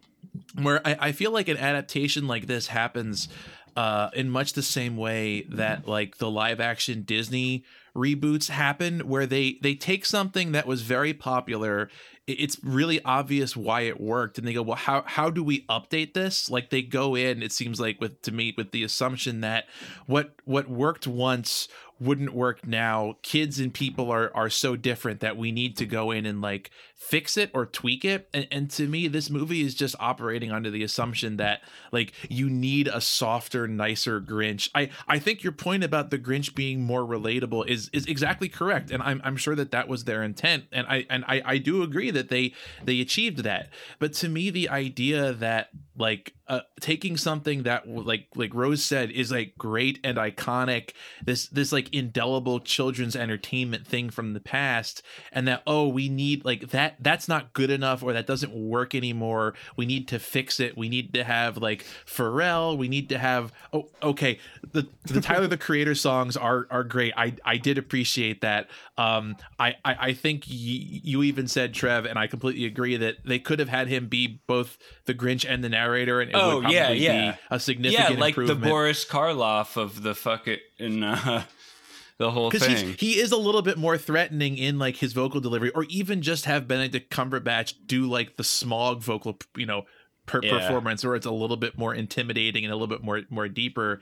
[0.61, 3.27] Where I, I feel like an adaptation like this happens
[3.75, 7.65] uh, in much the same way that like the live action Disney
[7.95, 11.89] reboots happen, where they they take something that was very popular.
[12.27, 16.13] It's really obvious why it worked, and they go, "Well, how how do we update
[16.13, 19.65] this?" Like they go in, it seems like with to me with the assumption that
[20.07, 21.67] what what worked once
[21.99, 23.17] wouldn't work now.
[23.21, 26.71] Kids and people are are so different that we need to go in and like
[26.95, 28.27] fix it or tweak it.
[28.33, 32.49] And, and to me, this movie is just operating under the assumption that like you
[32.49, 34.69] need a softer, nicer Grinch.
[34.75, 38.91] I I think your point about the Grinch being more relatable is is exactly correct,
[38.91, 41.83] and I'm I'm sure that that was their intent, and I and I I do
[41.83, 43.69] agree that they they achieved that.
[43.99, 49.09] But to me, the idea that like uh, taking something that like like Rose said
[49.09, 50.91] is like great and iconic
[51.23, 56.45] this this like indelible children's entertainment thing from the past and that oh we need
[56.45, 59.55] like that that's not good enough or that doesn't work anymore.
[59.75, 60.77] We need to fix it.
[60.77, 62.77] We need to have like Pharrell.
[62.77, 64.37] We need to have oh okay
[64.71, 67.13] the the Tyler the Creator songs are are great.
[67.17, 68.69] I I did appreciate that.
[68.99, 73.25] Um I I, I think y- you even said Trev and I completely agree that
[73.25, 76.55] they could have had him be both the Grinch and the narrator and it Oh,
[76.55, 77.31] would probably yeah, yeah.
[77.33, 78.55] be a significant yeah, like the.
[78.55, 81.43] Boris Karloff of the fucking uh,
[82.17, 82.95] the whole thing.
[82.97, 86.45] he is a little bit more threatening in like his vocal delivery, or even just
[86.45, 89.83] have Benedict Cumberbatch do like the Smaug vocal, you know,
[90.25, 90.57] per- Yeah.
[90.59, 93.99] performance, where it's a little bit more intimidating and a little bit more more deeper,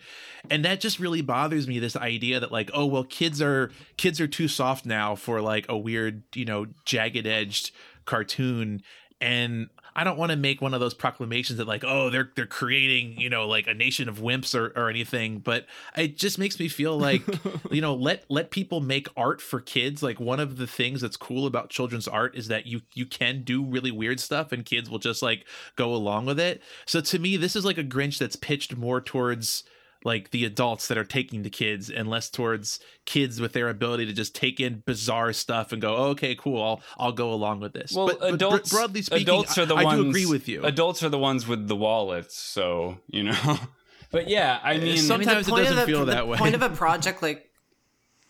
[0.49, 1.79] and that just really bothers me.
[1.79, 5.65] This idea that like, oh well, kids are kids are too soft now for like
[5.69, 7.71] a weird, you know, jagged edged
[8.05, 8.81] cartoon,
[9.21, 12.45] and I don't want to make one of those proclamations that like, oh, they're they're
[12.45, 15.39] creating, you know, like a nation of wimps or, or anything.
[15.39, 15.65] But
[15.95, 17.21] it just makes me feel like,
[17.71, 20.01] you know, let let people make art for kids.
[20.01, 23.43] Like one of the things that's cool about children's art is that you you can
[23.43, 26.61] do really weird stuff and kids will just like go along with it.
[26.85, 29.63] So to me, this is like a Grinch that's pitched more towards
[30.05, 34.05] like the adults that are taking the kids and less towards kids with their ability
[34.05, 37.59] to just take in bizarre stuff and go, oh, okay, cool, I'll I'll go along
[37.59, 37.93] with this.
[37.93, 39.99] well, but, but bro- adults, broadly speaking, adults are the I, ones.
[39.99, 40.63] I do agree with you.
[40.63, 43.59] Adults are the ones with the wallets, so you know.
[44.11, 46.27] but yeah, I uh, mean, some- I mean, Sometimes it doesn't the- feel the that
[46.27, 46.37] way.
[46.37, 47.49] point of a project like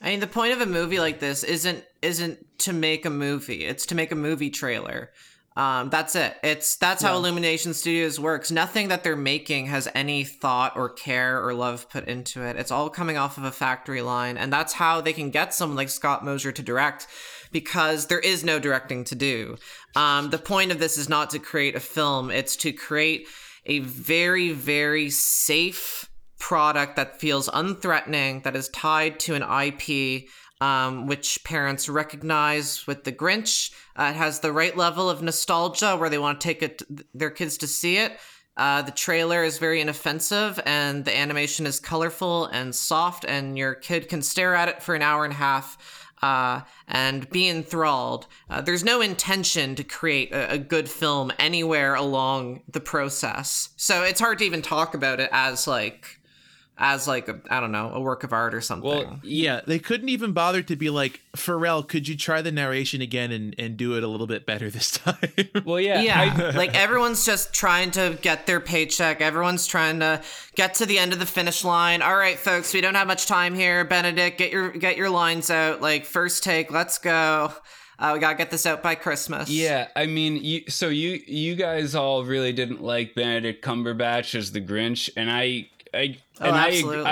[0.02, 3.66] I mean the point of a movie like this isn't isn't to make a movie.
[3.66, 5.12] It's to make a movie trailer.
[5.56, 6.36] Um, that's it.
[6.44, 8.50] It's that's how Illumination Studios works.
[8.50, 12.56] Nothing that they're making has any thought or care or love put into it.
[12.56, 15.78] It's all coming off of a factory line, and that's how they can get someone
[15.78, 17.08] like Scott Mosier to direct
[17.52, 19.58] because there is no directing to do.
[19.96, 23.28] Um, the point of this is not to create a film; it's to create
[23.66, 30.28] a very, very safe product that feels unthreatening, that is tied to an IP,
[30.64, 33.74] um, which parents recognize with the Grinch.
[34.00, 36.82] Uh, it has the right level of nostalgia where they want to take it,
[37.14, 38.14] their kids to see it.
[38.56, 43.74] Uh, the trailer is very inoffensive, and the animation is colorful and soft, and your
[43.74, 45.78] kid can stare at it for an hour and a half
[46.22, 48.28] uh, and be enthralled.
[48.50, 54.04] Uh, there's no intention to create a, a good film anywhere along the process, so
[54.04, 56.22] it's hard to even talk about it as like,
[56.78, 58.90] as like a, I don't know, a work of art or something.
[58.90, 63.00] well, yeah, they couldn't even bother to be like, Pharrell, could you try the narration
[63.02, 65.16] again and, and do it a little bit better this time?
[65.66, 69.22] well, yeah, yeah, like everyone's just trying to get their paycheck.
[69.22, 70.22] Everyone's trying to
[70.56, 72.02] get to the end of the finish line.
[72.02, 73.86] All right, folks, we don't have much time here.
[73.86, 75.82] Benedict, get your get your lines out.
[75.82, 77.54] Like first take, let's go.
[78.00, 79.48] Uh, we gotta get this out by Christmas.
[79.48, 84.52] Yeah, I mean, you, so you you guys all really didn't like Benedict Cumberbatch as
[84.52, 86.68] the Grinch, and I I Oh, and I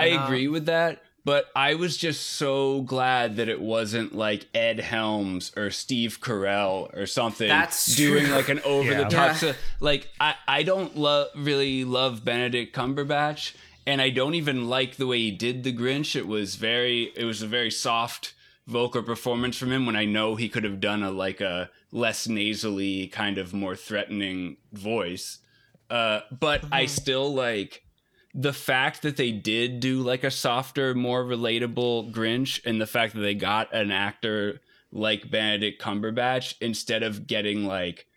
[0.05, 0.25] I not.
[0.25, 1.01] agree with that.
[1.23, 6.91] But I was just so glad that it wasn't like Ed Helms or Steve Carell
[6.97, 8.33] or something That's doing true.
[8.35, 9.11] like an over the top.
[9.13, 9.33] Yeah.
[9.35, 13.53] So, like I I don't love really love Benedict Cumberbatch,
[13.85, 16.15] and I don't even like the way he did the Grinch.
[16.15, 18.33] It was very it was a very soft
[18.65, 22.27] vocal performance from him when I know he could have done a like a less
[22.27, 25.37] nasally kind of more threatening voice.
[25.87, 27.83] Uh, but I still like
[28.33, 33.13] the fact that they did do like a softer, more relatable Grinch, and the fact
[33.13, 34.61] that they got an actor
[34.91, 38.07] like Benedict Cumberbatch instead of getting like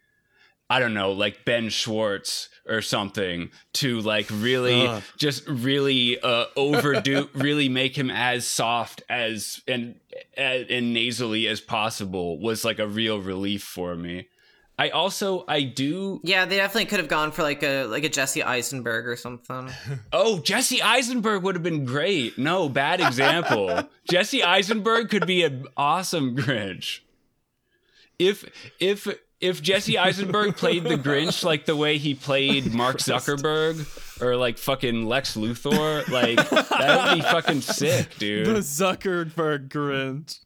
[0.70, 5.02] I don't know, like Ben Schwartz or something to like really Ugh.
[5.18, 9.96] just really uh overdo really make him as soft as and
[10.36, 14.28] and nasally as possible was like a real relief for me.
[14.76, 18.08] I also I do Yeah, they definitely could have gone for like a like a
[18.08, 19.70] Jesse Eisenberg or something.
[20.12, 22.38] Oh, Jesse Eisenberg would have been great.
[22.38, 23.88] No, bad example.
[24.10, 27.00] Jesse Eisenberg could be an awesome Grinch.
[28.18, 28.44] If
[28.80, 29.06] if
[29.40, 34.58] if Jesse Eisenberg played the Grinch like the way he played Mark Zuckerberg or like
[34.58, 38.46] fucking Lex Luthor, like that would be fucking sick, The dude.
[38.58, 40.40] Zuckerberg Grinch.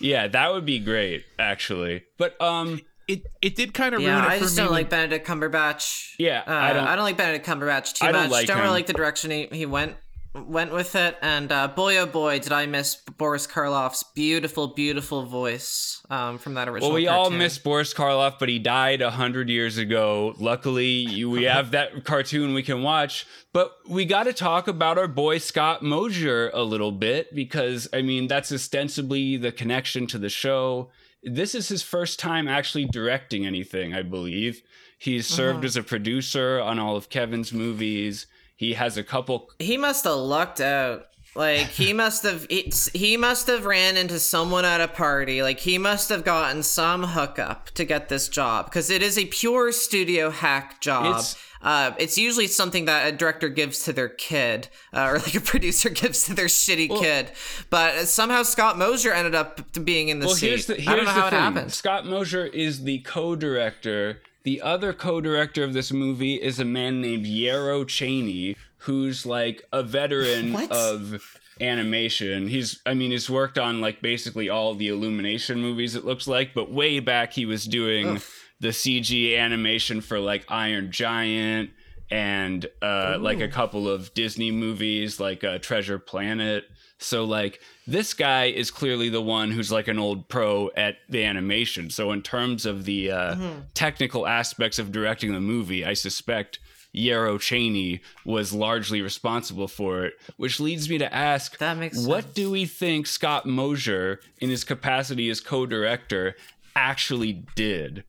[0.00, 2.04] Yeah, that would be great, actually.
[2.18, 4.36] But um it it did kind of yeah, ruin it for me.
[4.36, 6.14] I just don't when- like Benedict Cumberbatch.
[6.18, 8.30] Yeah, uh, I don't- I don't like Benedict Cumberbatch too I don't much.
[8.30, 8.62] like don't him.
[8.64, 9.96] really like the direction he, he went
[10.34, 11.16] went with it.
[11.22, 16.54] And uh, boy, oh boy, did I miss Boris Karloff's beautiful, beautiful voice um, from
[16.54, 16.90] that original.
[16.90, 17.38] Well, we all cartoon.
[17.38, 20.34] miss Boris Karloff, but he died a hundred years ago.
[20.38, 23.26] Luckily, we have that cartoon we can watch.
[23.52, 28.02] But we got to talk about our boy Scott Mosier a little bit because I
[28.02, 30.90] mean that's ostensibly the connection to the show.
[31.22, 34.62] this is his first time actually directing anything, I believe.
[35.00, 38.26] He's served as a producer on all of Kevin's movies.
[38.58, 41.06] He has a couple He must have lucked out.
[41.34, 45.42] Like he must have he, he must have ran into someone at a party.
[45.42, 49.26] Like he must have gotten some hookup to get this job because it is a
[49.26, 51.06] pure studio hack job.
[51.06, 55.34] It's- uh, it's usually something that a director gives to their kid, uh, or like
[55.34, 57.32] a producer gives to their shitty kid.
[57.68, 60.46] But somehow Scott Mosier ended up being in the Well, seat.
[60.50, 61.38] here's the here's I don't know how thing.
[61.38, 61.72] it happened.
[61.72, 64.20] Scott Mosier is the co-director.
[64.48, 69.82] The other co-director of this movie is a man named Yarrow Cheney, who's like a
[69.82, 70.72] veteran What?
[70.72, 72.48] of animation.
[72.48, 76.54] He's I mean, he's worked on like basically all the Illumination movies it looks like,
[76.54, 78.22] but way back he was doing
[78.58, 81.68] the CG animation for like Iron Giant
[82.10, 86.64] and uh, like a couple of Disney movies like uh, Treasure Planet.
[86.98, 91.24] So like this guy is clearly the one who's like an old pro at the
[91.24, 91.90] animation.
[91.90, 93.36] So in terms of the uh,
[93.74, 96.58] technical aspects of directing the movie, I suspect
[96.92, 102.34] Yarrow Cheney was largely responsible for it, which leads me to ask what sense.
[102.34, 106.34] do we think Scott Mosier in his capacity as co-director
[106.74, 108.04] actually did?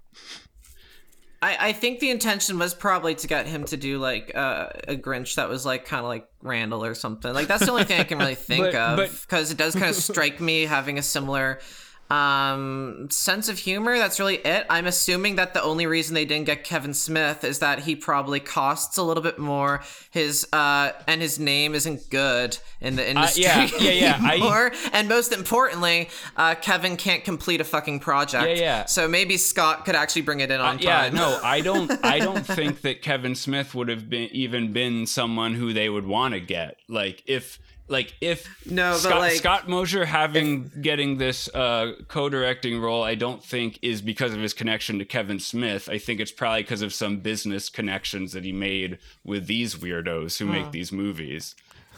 [1.41, 4.95] I, I think the intention was probably to get him to do like uh, a
[4.95, 7.33] Grinch that was like kind of like Randal or something.
[7.33, 9.89] Like that's the only thing I can really think But- of because it does kind
[9.89, 11.59] of strike me having a similar
[12.09, 16.45] um sense of humor that's really it i'm assuming that the only reason they didn't
[16.45, 19.81] get kevin smith is that he probably costs a little bit more
[20.11, 25.07] his uh and his name isn't good in the industry yeah, yeah, yeah, I- and
[25.07, 28.85] most importantly uh kevin can't complete a fucking project Yeah, yeah.
[28.85, 31.91] so maybe scott could actually bring it in on Uh, yeah, time no, I don't.
[32.03, 36.05] I don't think that Kevin Smith would have been even been someone who they would
[36.05, 36.77] want to get.
[36.87, 37.59] Like if,
[37.89, 43.15] like if No, but, Scott, like- Scott Mosier having getting this uh, co-directing role, I
[43.15, 45.89] don't think is because of his connection to Kevin Smith.
[45.89, 50.37] I think it's probably because of some business connections that he made with these weirdos
[50.37, 51.55] who make these movies.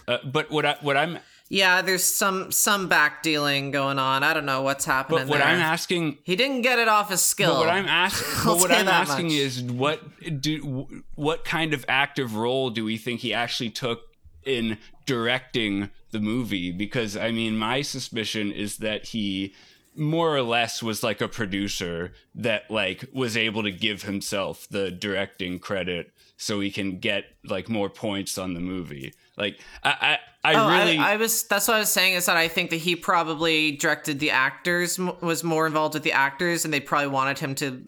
[0.08, 1.20] Uh, but what I what I'm
[1.50, 4.24] Yeah, there's some some back dealing going on.
[4.24, 5.48] I don't know what's happening but what there.
[5.48, 7.54] I'm asking he didn't get it off his skill.
[7.54, 9.36] But what I'm asking, but what I'm asking much.
[9.36, 10.02] is what
[10.42, 14.11] do what kind of active role do we think he actually took
[14.46, 16.72] in directing the movie?
[16.72, 19.54] Because I mean, my suspicion is that he
[19.96, 24.90] more or less was like a producer that like was able to give himself the
[24.90, 29.14] directing credit so he can get like more points on the movie.
[29.38, 31.44] Like I I, I Oh, really I, I was.
[31.44, 32.14] That's what I was saying.
[32.14, 36.14] Is that I think that he probably directed the actors, was more involved with the
[36.14, 37.86] actors, and they probably wanted him to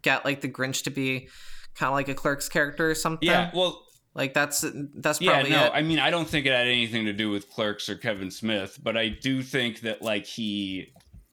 [0.00, 1.28] get like the Grinch to be
[1.74, 3.28] kind of like a Clerks character or something.
[3.28, 3.84] yeah, well
[4.14, 5.72] like that's that's probably Yeah, probably no, it.
[5.74, 8.78] I mean, I don't think it had anything to do with Clerks or Kevin Smith,
[8.82, 10.92] but I do think that, like, he.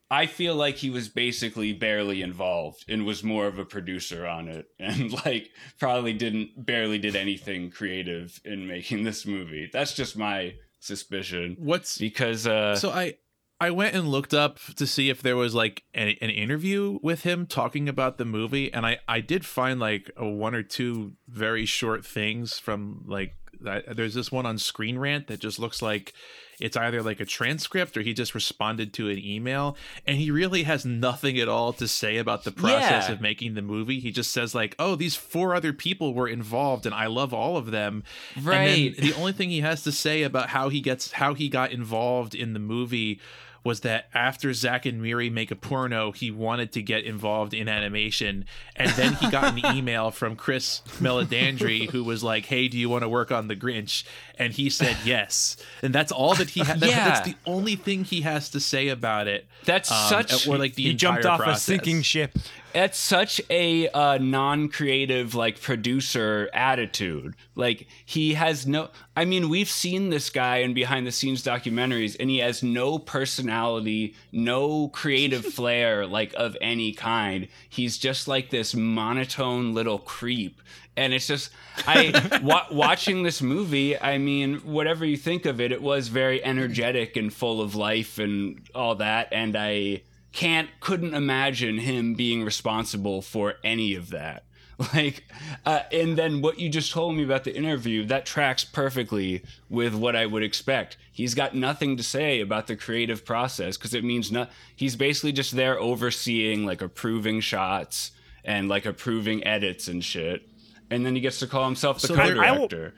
[0.10, 4.48] I feel like he was basically barely involved and was more of a producer on
[4.48, 5.50] it and, like,
[5.80, 9.70] probably didn't, barely did anything creative in making this movie.
[9.74, 11.58] That's just my suspicion.
[11.60, 13.16] What's Because, uh, so I
[13.60, 17.24] I went and looked up to see if there was like an, an interview with
[17.24, 21.14] him talking about the movie, and I I did find like a one or two
[21.28, 23.96] very short things from like that.
[23.96, 26.14] There's this one on Screen Rant that just looks like
[26.60, 30.64] it's either like a transcript or he just responded to an email, and he really
[30.64, 33.14] has nothing at all to say about the process Yeah.
[33.14, 34.00] of making the movie.
[34.00, 37.58] He just says like, "Oh, these four other people were involved, and I love all
[37.58, 38.04] of them."
[38.40, 38.96] Right.
[38.96, 42.36] The only thing he has to say about how he gets how he got involved
[42.36, 43.20] in the movie
[43.64, 47.68] was that after Zack and Miri make a porno, he wanted to get involved in
[47.68, 48.46] animation,
[48.76, 52.90] and then he got an email from Chris Meledandri who was like, "Hey, do you
[52.90, 54.04] want to work on the Grinch?"
[54.40, 56.82] And he said yes, and that's all that he had.
[56.82, 57.10] Yeah.
[57.10, 59.48] That's the only thing he has to say about it.
[59.66, 61.58] That's Um, such- or like the he jumped off process.
[61.62, 62.38] a sinking ship.
[62.74, 69.70] that's such a uh, non-creative like producer attitude like he has no i mean we've
[69.70, 75.46] seen this guy in behind the scenes documentaries and he has no personality no creative
[75.54, 80.62] flair like of any kind he's just like this monotone little creep
[80.98, 81.52] and it's just
[81.86, 86.44] i wa- watching this movie i mean whatever you think of it it was very
[86.44, 89.30] energetic and full of life and all that.
[89.32, 90.02] And i
[90.34, 94.44] can't couldn't imagine him being responsible for any of that.
[94.94, 95.24] Like
[95.66, 99.96] uh, and then what you just told me about the interview that tracks perfectly with
[99.96, 100.98] what i would expect.
[101.12, 105.32] He's got nothing to say about the creative process because it means not he's basically
[105.32, 108.12] just there overseeing like approving shots
[108.46, 110.48] and like approving edits and shit
[110.90, 112.94] and then he gets to call himself the So I co-director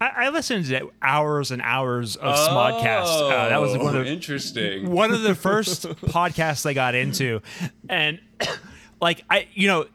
[0.00, 3.30] I, I listened to hours and hours of Smodcast.
[3.30, 4.90] Uh, that was one Oh, of interesting.
[4.90, 7.40] one of the first podcasts I got into,
[7.88, 8.20] and
[9.00, 9.86] like I, you know,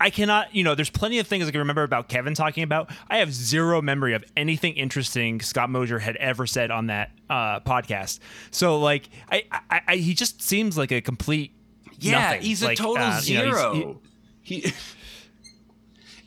[0.00, 2.90] I cannot, you know, there's plenty of things I can remember about Kevin talking about.
[3.08, 7.60] I have zero memory of anything interesting Scott Mosier had ever said on that uh,
[7.60, 8.20] podcast.
[8.52, 11.52] So like, I, I, I, he just seems like a complete.
[11.98, 12.42] Yeah, nothing.
[12.42, 14.00] he's a total uh, you know, he's- zero.
[14.42, 14.72] he,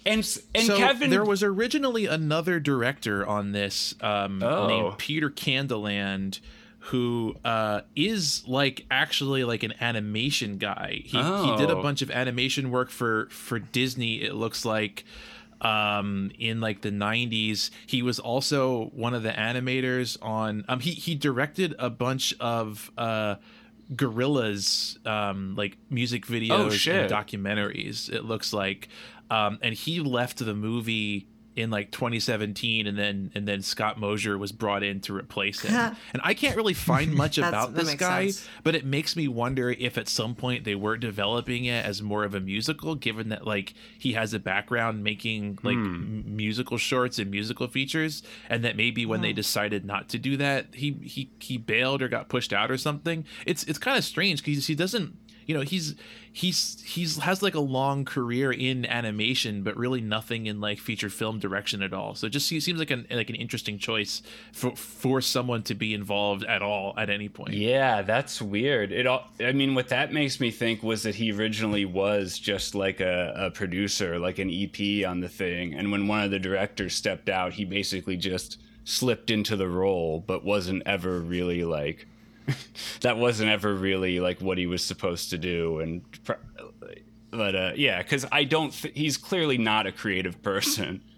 [0.06, 0.18] and
[0.54, 4.68] and so Kevin there was originally another director on this um, Oh.
[4.68, 6.40] named Peter Candeland
[6.90, 11.02] who uh, is like actually like an animation guy.
[11.04, 11.82] He, he did a Oh.
[11.82, 14.22] bunch of animation work for for Disney.
[14.22, 15.04] It looks like
[15.62, 20.92] um in like the 90s he was also one of the animators on um he
[20.92, 23.36] he directed a bunch of uh
[23.94, 28.90] Gorillaz um like music videos Oh, and documentaries it looks like
[29.30, 34.38] um and he left the movie in like 2017 and then and then Scott Mosier
[34.38, 35.74] was brought in to replace him.
[36.14, 38.48] and I can't really find much about this guy, sense.
[38.64, 42.26] but it makes me wonder if at some point they were developing it as more
[42.26, 47.20] of a musical given that like he has a background making like m- musical shorts
[47.20, 51.32] and musical features and that maybe when they decided not to do that he he
[51.40, 53.24] he bailed or got pushed out or something.
[53.46, 55.16] It's it's kind of strange cuz he doesn't
[55.46, 55.96] you know he's
[56.32, 61.10] he's he's has like a long career in animation but really nothing in like feature
[61.10, 62.16] film direction at all.
[62.16, 64.22] So it just seems like an like an interesting choice
[64.52, 67.54] for for someone to be involved at all at any point.
[67.54, 68.92] Yeah, that's weird.
[68.92, 72.76] It all I mean what that makes me think was that he originally was just
[72.76, 76.40] like a, a producer, like an EP on the thing, and when one of the
[76.40, 82.08] directors stepped out, he basically just slipped into the role but wasn't ever really like
[83.02, 86.02] that wasn't ever really like what he was supposed to do and
[87.32, 91.02] but uh yeah, cuz I don't th- he's clearly not a creative person.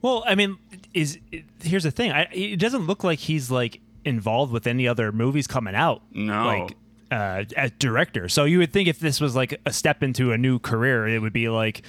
[0.00, 0.58] Well, I mean,
[0.94, 1.18] is
[1.60, 2.12] here's the thing.
[2.12, 6.02] I, it doesn't look like he's like involved with any other movies coming out.
[6.12, 6.46] No.
[6.46, 6.76] like
[7.10, 8.28] uh, as director.
[8.28, 11.20] So you would think if this was like a step into a new career, it
[11.20, 11.82] would be like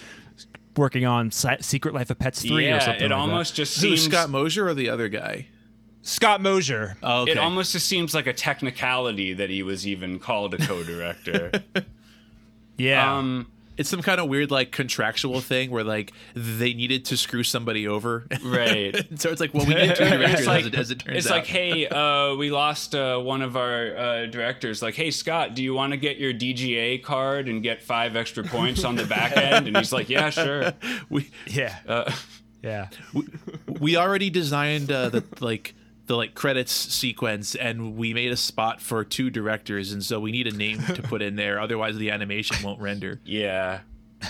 [0.76, 3.04] working on Si- Secret Life of Pets three yeah, or something.
[3.04, 5.59] it like almost just who's seems Scott Mosier or the other guy that.
[6.10, 6.98] Scott Mosier.
[7.04, 10.58] oh okay It almost just seems like a technicality that he was even called a
[10.58, 11.52] co-director.
[12.78, 13.18] yeah.
[13.18, 17.44] um, it's some kind of weird like contractual thing where like they needed to screw
[17.44, 19.06] somebody over right.
[19.16, 21.28] so it's like well we need two directors like, as, it, as it turns it's
[21.28, 24.82] out like, hey, uh, we lost uh, one of our uh, directors.
[24.82, 28.44] Like, hey, Scott, do you want to get your DGA card and get five extra
[28.44, 29.68] points on the back end?
[29.68, 30.74] And he's like, yeah, sure.
[31.10, 31.78] we yeah.
[31.88, 32.12] Uh,
[32.62, 32.90] yeah.
[33.68, 35.74] we already designed uh, the like
[36.10, 40.32] the like credits sequence and we made a spot for two directors and so we
[40.32, 43.82] need a name to put in there otherwise the animation won't render yeah.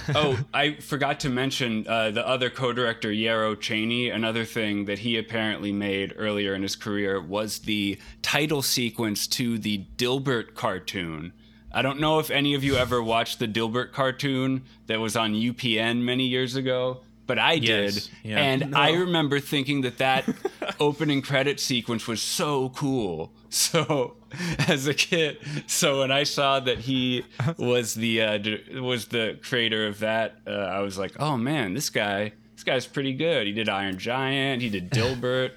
[0.10, 4.10] oh, I forgot to mention uh, the other co-director Yarrow Cheney.
[4.10, 9.58] Another thing that he apparently made earlier in his career was the title sequence to
[9.58, 11.34] the Dilbert cartoon.
[11.72, 15.34] I don't know if any of you ever watched the Dilbert cartoon that was on
[15.34, 18.40] UPN many years ago, but I did, Yes, yeah.
[18.40, 20.28] and I remember thinking that that
[20.80, 23.32] opening credit sequence was so cool.
[23.50, 24.16] So,
[24.68, 27.24] as a kid, so when I saw that he
[27.58, 28.40] was the uh,
[28.82, 32.86] was the creator of that, uh, I was like, oh man, this guy, this guy's
[32.88, 33.46] pretty good.
[33.48, 35.52] He did Iron Giant, he did Dilbert,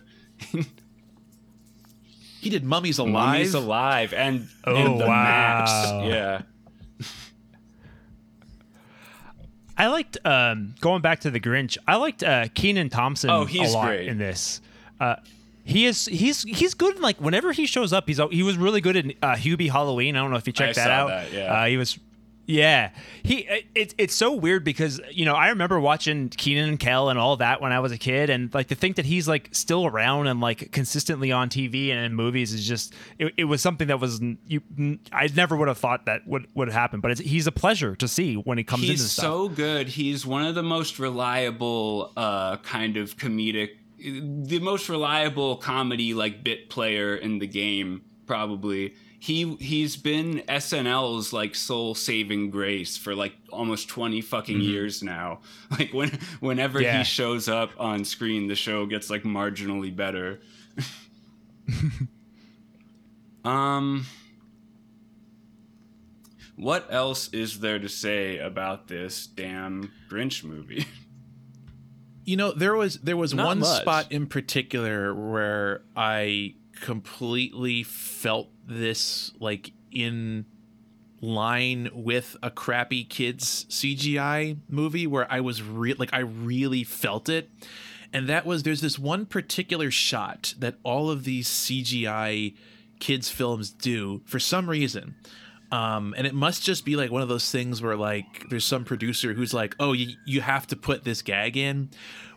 [2.41, 5.71] he did mummies alive Mummies Alive, and Oh, and the Max.
[5.71, 6.43] Yeah,
[9.77, 11.79] I liked um, going back to the Grinch.
[11.87, 14.09] I liked uh, Kenan Thompson Oh, he's a lot great.
[14.09, 14.61] in this.
[15.01, 15.17] Uh,
[15.65, 16.97] he is he's he's good.
[16.97, 20.17] In, like whenever he shows up, he's he was really good in uh, Hubie Halloween.
[20.17, 21.09] I don't know if you checked I that out.
[21.09, 21.63] that, yeah.
[21.63, 21.99] uh, he was.
[22.45, 22.91] Yeah,
[23.23, 27.19] he it, it's so weird because you know I remember watching Kenan and Kel and
[27.19, 29.87] all that when I was a kid, and like to think that he's like still
[29.87, 33.87] around and like consistently on TV and in movies is just it, it was something
[33.89, 34.61] that was you
[35.13, 38.09] I never would have thought that would would happen, but it's, he's a pleasure to
[38.09, 39.23] see when he comes into he's stuff.
[39.23, 39.89] so good.
[39.89, 46.43] He's one of the most reliable uh, kind of comedic, the most reliable comedy like
[46.43, 48.95] bit player in the game, probably.
[49.25, 55.43] He he's been SNL's like soul saving grace for like almost twenty fucking years now.
[55.71, 56.99] Like when whenever Yeah.
[56.99, 60.41] he shows up on screen, the show gets like marginally better.
[63.45, 64.07] um.
[66.57, 70.85] What else is there to say about this damn Grinch movie?
[72.25, 73.81] you know there was there was Not one much.
[73.83, 80.45] spot in particular where i completely felt this like in
[81.21, 87.29] line with a crappy kids cgi movie where i was real like i really felt
[87.29, 87.49] it
[88.13, 92.55] and that was there's this one particular shot that all of these CGI
[93.01, 95.15] kids films do for some reason.
[95.71, 98.85] Um, and it must just be like one of those things where like there's some
[98.85, 101.89] producer who's like, oh, you, you have to put this gag in,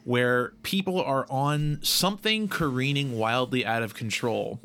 [0.06, 4.62] where people are on something careening wildly out of control,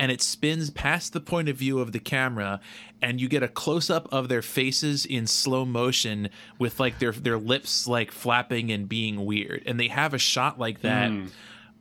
[0.00, 2.58] and it spins past the point of view of the camera,
[3.02, 7.12] and you get a close up of their faces in slow motion with like their
[7.12, 11.10] their lips like flapping and being weird, and they have a shot like that.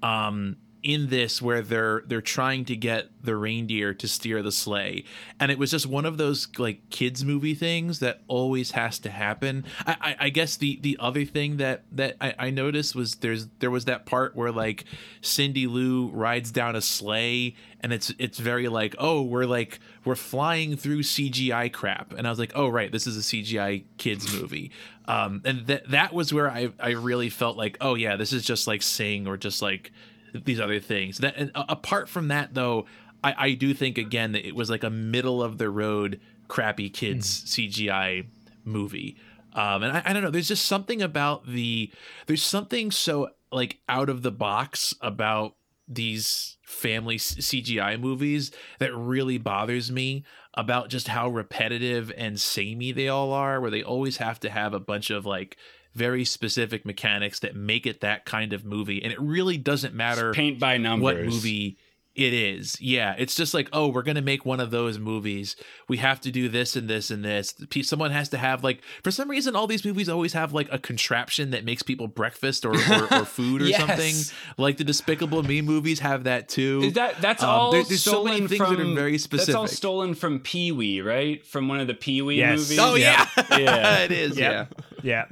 [0.03, 5.03] Um, in this where they're they're trying to get the reindeer to steer the sleigh.
[5.39, 9.09] And it was just one of those like kids movie things that always has to
[9.09, 9.65] happen.
[9.85, 13.47] I i, I guess the the other thing that that I, I noticed was there's
[13.59, 14.85] there was that part where like
[15.21, 20.15] cindy lou rides down a sleigh and it's it's very like oh we're like we're
[20.15, 22.13] flying through cgi crap.
[22.13, 24.71] And i was like oh right this is a cgi kids movie.
[25.07, 28.45] Um and that that was where i i really felt like oh yeah this is
[28.45, 29.91] just like sing or just like
[30.33, 31.19] these other things.
[31.19, 32.85] That and apart from that, though,
[33.23, 36.89] I, I do think again that it was like a middle of the road crappy
[36.89, 38.25] kids CGI
[38.63, 39.17] movie.
[39.53, 40.31] Um, and I, I don't know.
[40.31, 41.91] There's just something about the.
[42.27, 45.55] There's something so like out of the box about
[45.87, 50.23] these family CGI movies that really bothers me
[50.53, 54.73] about just how repetitive and samey they all are, where they always have to have
[54.73, 55.57] a bunch of like
[55.95, 59.01] very specific mechanics that make it that kind of movie.
[59.03, 61.01] And it really doesn't matter Paint by numbers.
[61.03, 61.77] what movie
[62.15, 62.75] it is.
[62.81, 65.55] Yeah, it's just like, oh, we're gonna make one of those movies.
[65.87, 67.53] We have to do this and this and this.
[67.83, 70.79] Someone has to have like, for some reason, all these movies always have like a
[70.79, 73.79] contraption that makes people breakfast or or, or food or Yes.
[73.79, 74.15] something.
[74.57, 76.81] Like the Despicable Me movies have that too.
[76.83, 79.47] Is that that's Um, all there- there's so many things from, that are very specific.
[79.53, 81.45] That's all stolen from Pee Wee, right?
[81.45, 82.59] From one of the Pee Wee Yes.
[82.59, 82.79] movies.
[82.79, 83.99] Oh yeah, Yeah.
[84.03, 84.37] it is.
[84.37, 84.73] Yep.
[85.03, 85.03] Yeah.
[85.03, 85.25] Yeah.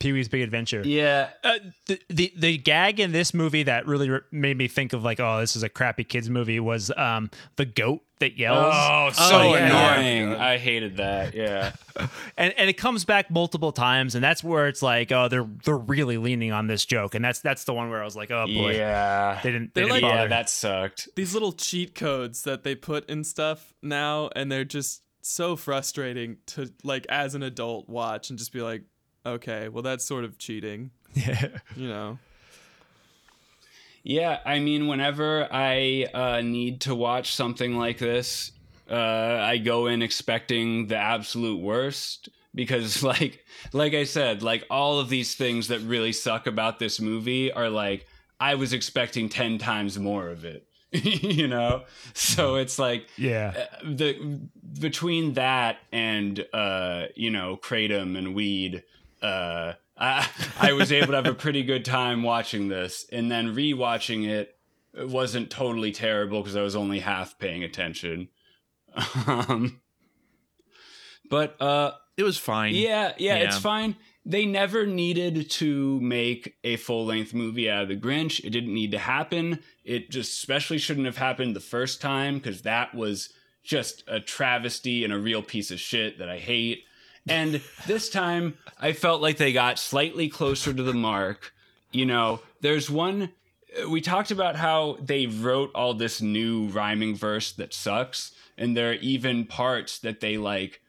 [0.00, 0.82] Pee Wee's Big Adventure.
[0.84, 1.30] yeah.
[1.42, 5.02] Uh, the, the the gag in this movie that really re- made me think of
[5.02, 8.74] like, oh, this is a crappy kids movie was um the goat that yells.
[8.76, 9.94] Oh, so yeah.
[10.00, 10.34] annoying.
[10.34, 11.34] I hated that.
[11.34, 11.72] Yeah.
[12.36, 15.76] and and it comes back multiple times, and that's where it's like, oh, they're they're
[15.76, 18.46] really leaning on this joke, and that's that's the one where I was like, oh
[18.46, 19.40] boy, Yeah.
[19.42, 20.28] they didn't they They're didn't like- yeah, bother.
[20.28, 21.08] that sucked.
[21.16, 26.36] These little cheat codes that they put in stuff now, and they're just so frustrating
[26.46, 28.82] to like as an adult watch and just be like,
[29.26, 31.48] okay, well that's sort of cheating, yeah.
[31.76, 32.18] you know.
[34.02, 38.52] Yeah, I mean, whenever I uh, need to watch something like this,
[38.90, 44.98] uh, I go in expecting the absolute worst because, like, like I said, like all
[44.98, 48.06] of these things that really suck about this movie are like
[48.40, 50.64] I was expecting ten times more of it.
[50.92, 51.82] you know,
[52.14, 53.52] so it's like Yeah.
[53.54, 54.40] uh, the
[54.80, 58.84] between that and uh you know kratom and weed
[59.22, 60.28] uh I,
[60.60, 64.56] I was able to have a pretty good time watching this and then rewatching it
[64.94, 68.28] it wasn't totally terrible because i was only half paying attention
[69.26, 69.80] um
[71.30, 72.74] but uh It was fine.
[72.74, 73.96] yeah, yeah, it's fine.
[74.24, 78.44] They never needed to make a full length movie out of The Grinch.
[78.44, 79.60] It didn't need to happen.
[79.84, 83.30] It just especially shouldn't have happened the first time because that was
[83.62, 86.84] just a travesty and a real piece of shit that I hate.
[87.28, 91.52] And this time, I felt like they got slightly closer to the mark.
[91.92, 93.30] You know, there's one.
[93.88, 98.90] We talked about how they wrote all this new rhyming verse that sucks, and there
[98.90, 100.80] are even parts that they like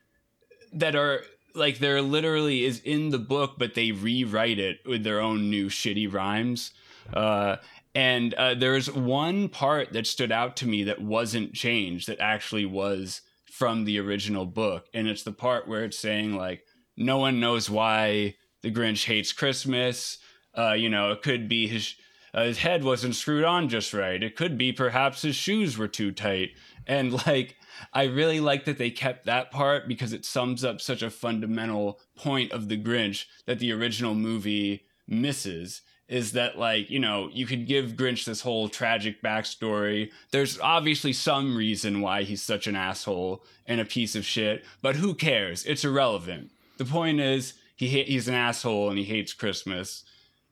[0.73, 1.23] that are
[1.55, 5.67] like there literally is in the book, but they rewrite it with their own new
[5.67, 6.71] shitty rhymes.
[7.13, 7.57] Uh,
[7.95, 12.65] and uh, there's one part that stood out to me that wasn't changed, that actually
[12.65, 13.21] was
[13.59, 16.63] from the original book, and it's the part where it's saying like,
[16.95, 20.17] "No one knows why the Grinch hates Christmas."
[20.57, 21.93] Uh, you know, it could be his
[22.33, 24.23] uh, his head wasn't screwed on just right.
[24.23, 26.51] It could be perhaps his shoes were too tight,
[26.87, 27.57] and like
[27.91, 31.99] I really like that they kept that part because it sums up such a fundamental
[32.15, 35.81] point of the Grinch that the original movie misses.
[36.09, 40.11] Is that like, you know, you could give Grinch this whole tragic backstory.
[40.31, 44.95] There's obviously some reason why he's such an asshole and a piece of shit, but
[44.95, 45.65] who cares?
[45.65, 46.49] It's irrelevant.
[46.77, 50.03] The point is, he he's an asshole and he hates Christmas.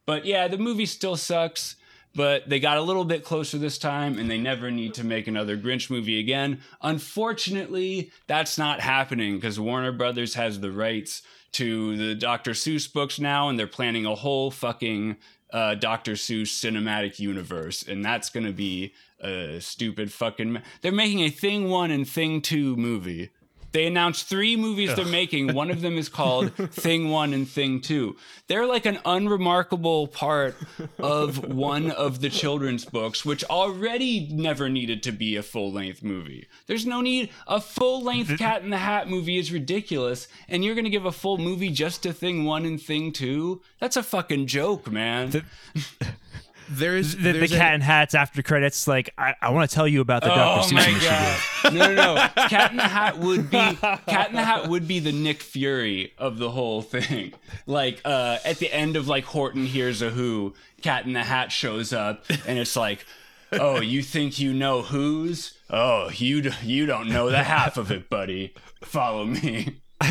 [0.05, 1.75] But yeah, the movie still sucks
[2.17, 5.27] but they got a little bit closer this time and they never need to make
[5.27, 6.59] another Grinch movie again.
[6.81, 11.21] Unfortunately, that's not happening because Warner Brothers has the rights
[11.53, 12.51] to the Dr.
[12.51, 15.17] Seuss books now and they're planning a whole fucking
[15.51, 16.13] uh, Dr.
[16.13, 17.83] Seuss cinematic universe.
[17.83, 20.61] And that's going to be a stupid fucking.
[20.81, 23.29] They're making a Thing 1 and Thing 2 movie.
[23.71, 25.53] They announced three movies they're making.
[25.53, 28.15] One of them is called Thing One and Thing Two.
[28.47, 30.55] They're like an unremarkable part
[30.97, 36.01] of one of the children's books, which already never needed to be a full length
[36.01, 36.47] movie.
[36.65, 37.29] There's no need.
[37.47, 41.05] A full length Cat in the Hat movie is ridiculous, and you're going to give
[41.05, 43.61] a full movie just to Thing One and Thing Two?
[43.79, 45.45] That's a fucking joke, man.
[46.69, 48.87] There's The, the cat a- and hats after credits.
[48.87, 50.75] Like I, I want to tell you about the Oh Dr.
[50.75, 51.09] my Seuss initiative.
[51.09, 51.73] god!
[51.73, 52.47] No, no, no.
[52.47, 56.13] Cat in the Hat would be Cat in the Hat would be the Nick Fury
[56.17, 57.33] of the whole thing.
[57.65, 61.51] Like uh, at the end of like Horton Hears a Who, Cat in the Hat
[61.51, 63.05] shows up, and it's like,
[63.51, 65.57] oh, you think you know who's?
[65.69, 68.53] Oh, you you don't know the half of it, buddy.
[68.83, 69.77] Follow me.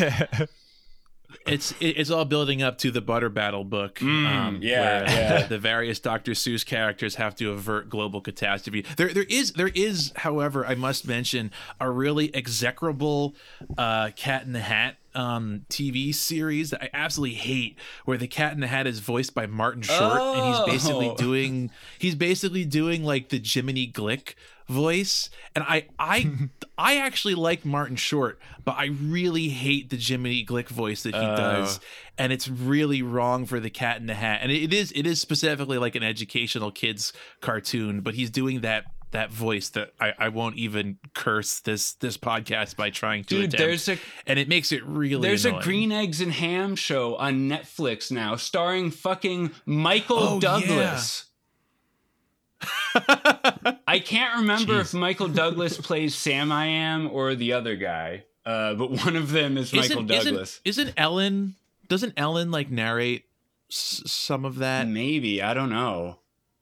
[1.47, 5.47] it's it's all building up to the butter battle book um, Mm, yeah, where yeah.
[5.47, 10.11] The, various dr seuss characters have to avert global catastrophe there there is there is
[10.17, 13.35] however i must mention a really execrable
[13.77, 18.53] uh cat in the hat um tv series that i absolutely hate where the cat
[18.53, 21.15] in the hat is voiced by martin short and he's basically Oh.
[21.27, 24.35] doing he's basically doing like the jiminy glick
[24.67, 26.29] voice and i i
[26.77, 31.21] i actually like martin short but i really hate the jiminy glick voice that he
[31.21, 31.35] oh.
[31.37, 31.79] does
[32.17, 35.21] and it's really wrong for the cat in the hat and it is it is
[35.21, 40.29] specifically like an educational kids cartoon but he's doing that that voice that I, I
[40.29, 43.57] won't even curse this this podcast by trying to Dude, attempt.
[43.57, 45.61] there's a and it makes it really there's annoying.
[45.61, 51.26] a green eggs and ham show on Netflix now, starring fucking Michael Oh, Douglas.
[53.87, 58.73] I can't remember if Michael Douglas plays Sam I Am or the other guy, uh,
[58.75, 60.61] but one of them is Michael isn't, Douglas.
[60.65, 61.55] Isn't, isn't Ellen
[61.87, 63.25] doesn't Ellen like narrate
[63.71, 64.87] s- some of that?
[64.87, 66.19] Maybe I don't know,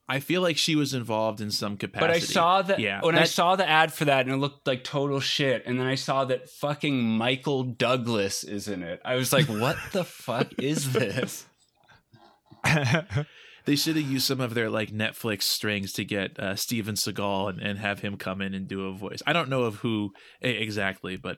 [0.08, 2.08] I feel like she was involved in some capacity.
[2.08, 4.68] but I saw that Yeah, when I saw the ad for that, and it looked
[4.68, 5.64] like total shit.
[5.66, 9.02] And then I saw that fucking Michael Douglas is in it.
[9.04, 11.46] I was like, what the fuck is this?
[13.66, 17.49] they should have used some of their like Netflix strings to get uh, Steven Seagal
[17.49, 19.22] and, and have him come in and do a voice.
[19.26, 20.11] I don't know of who
[20.41, 21.38] exactly, but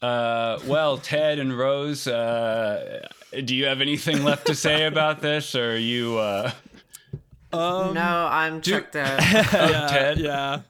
[0.00, 3.06] Uh, well, Ted and Rose, uh,
[3.44, 6.18] do you have anything left to say about this, or are you?
[6.18, 6.50] Uh,
[7.52, 9.20] Um, no, I'm checked out.
[9.52, 10.18] yeah, Ted?
[10.18, 10.62] Yeah.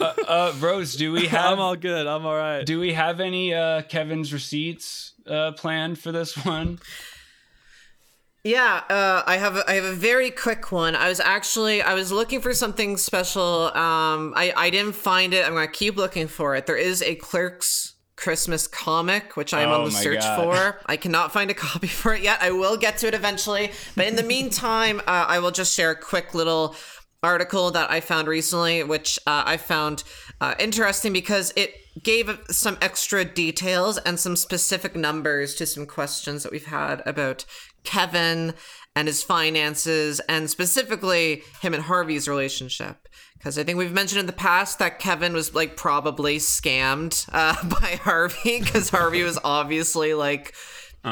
[0.00, 1.52] uh, Rose, do we have?
[1.52, 2.06] I'm all good.
[2.06, 2.64] I'm all right.
[2.64, 6.80] do we have any uh, Kevin's receipts uh, planned for this one?
[8.44, 10.94] Yeah, uh, I have a, I have a very quick one.
[10.94, 13.70] I was actually I was looking for something special.
[13.74, 15.46] Um, I I didn't find it.
[15.46, 16.66] I'm gonna keep looking for it.
[16.66, 20.42] There is a Clerks Christmas comic, which I am Oh on the search God.
[20.42, 20.80] for.
[20.86, 22.38] I cannot find a copy for it yet.
[22.40, 23.72] I will get to it eventually.
[23.96, 26.74] But in the meantime, uh, I will just share a quick little
[27.22, 30.04] article that I found recently, which uh, I found
[30.40, 36.44] uh, interesting because it gave some extra details and some specific numbers to some questions
[36.44, 37.44] that we've had about
[37.88, 38.52] Kevin
[38.94, 43.08] and his finances, and specifically him and Harvey's relationship.
[43.38, 47.54] Because I think we've mentioned in the past that Kevin was like probably scammed uh,
[47.80, 50.54] by Harvey, because Harvey was obviously like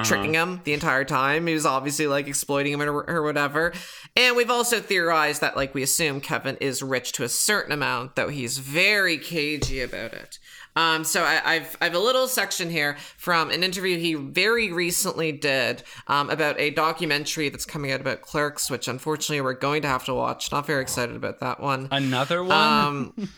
[0.04, 1.46] tricking him the entire time.
[1.46, 3.72] He was obviously like exploiting him or, or whatever.
[4.16, 8.16] And we've also theorized that like we assume Kevin is rich to a certain amount,
[8.16, 10.38] though he's very cagey about it.
[10.76, 14.70] Um, so I, I've I have a little section here from an interview he very
[14.70, 19.82] recently did um, about a documentary that's coming out about clerks, which unfortunately we're going
[19.82, 20.52] to have to watch.
[20.52, 21.88] Not very excited about that one.
[21.90, 22.52] Another one?
[22.52, 23.28] Um,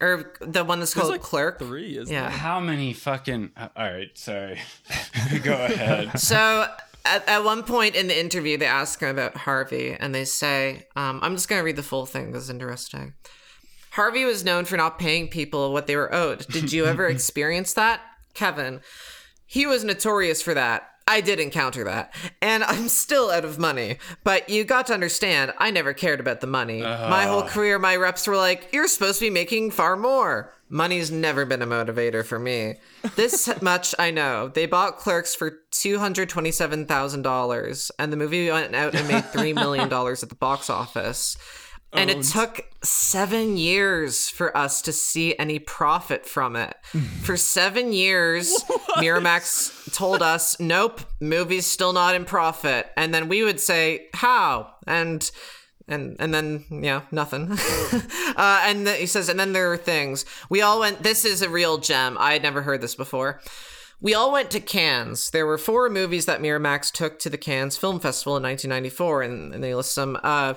[0.00, 1.58] or the one that's There's called like Clerk.
[1.58, 2.30] three, isn't Yeah.
[2.30, 3.50] How many fucking?
[3.56, 4.60] uh, All right, sorry.
[5.42, 6.12] Go ahead.
[6.18, 6.68] So
[7.04, 10.86] at, at one point in the interview, they ask him about Harvey, and they say,
[10.96, 12.32] um, I'm just going to read the full thing.
[12.32, 13.14] This is interesting.
[13.94, 16.48] Harvey was known for not paying people what they were owed.
[16.48, 18.00] Did you ever experience that?
[18.34, 18.80] Kevin,
[19.46, 20.90] he was notorious for that.
[21.06, 22.12] I did encounter that.
[22.42, 23.98] And I'm still out of money.
[24.24, 26.82] But you got to understand, I never cared about the money.
[26.82, 27.50] My whole uh-huh.
[27.50, 30.52] career, my reps were like, you're supposed to be making far more.
[30.68, 32.74] Money's never been a motivator for me.
[33.14, 34.48] This much I know.
[34.48, 40.28] They bought Clerks for $227,000, and the movie went out and made $3 million at
[40.28, 41.36] the box office.
[41.94, 46.74] And it took seven years for us to see any profit from it.
[47.22, 48.52] For seven years,
[48.96, 52.90] Miramax told us, nope, movie's still not in profit.
[52.96, 54.74] And then we would say, how?
[54.86, 55.30] And
[55.86, 57.52] and and then yeah nothing
[58.36, 61.42] uh, and then he says and then there are things we all went this is
[61.42, 63.42] a real gem i had never heard this before
[64.04, 65.30] we all went to Cannes.
[65.30, 69.54] There were four movies that Miramax took to the Cannes Film Festival in 1994, and,
[69.54, 70.18] and they list some.
[70.22, 70.54] Uh,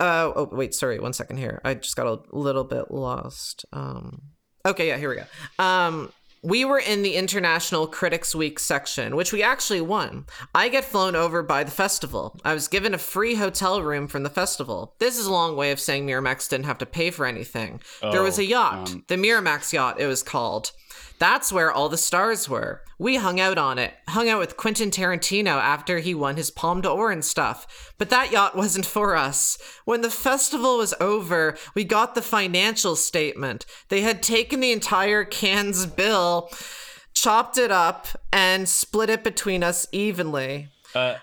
[0.00, 1.60] Uh, oh, wait, sorry, one second here.
[1.64, 3.64] I just got a little bit lost.
[3.72, 4.22] Um,
[4.64, 5.64] okay, yeah, here we go.
[5.64, 6.12] Um,
[6.44, 10.26] we were in the International Critics Week section, which we actually won.
[10.54, 12.38] I get flown over by the festival.
[12.44, 14.96] I was given a free hotel room from the festival.
[14.98, 17.80] This is a long way of saying Miramax didn't have to pay for anything.
[18.00, 20.72] there was a yacht, the Miramax yacht, it was called.
[21.18, 22.82] That's where all the stars were.
[22.98, 26.80] We hung out on it, hung out with Quentin Tarantino after he won his Palme
[26.80, 27.92] d'Or and stuff.
[27.98, 29.58] But that yacht wasn't for us.
[29.84, 33.66] When the festival was over, we got the financial statement.
[33.88, 36.50] They had taken the entire Cannes bill,
[37.14, 40.68] chopped it up, and split it between us evenly.
[40.94, 41.16] Uh,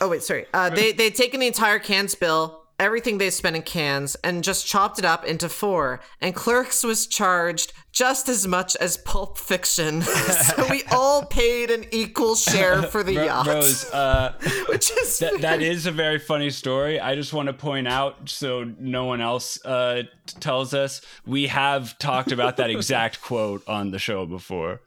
[0.00, 0.46] Oh wait, sorry.
[0.52, 4.66] Uh, they they'd taken the entire Cannes bill, everything they spent in Cannes, and just
[4.66, 6.00] chopped it up into four.
[6.20, 11.86] And Clerks was charged just as much as Pulp Fiction, so we all paid an
[11.92, 14.34] equal share for the yacht, Rose, uh,
[14.68, 17.00] which is that, that is a very funny story.
[17.00, 20.02] I just want to point out, so no one else uh,
[20.40, 24.82] tells us, we have talked about that exact quote on the show before.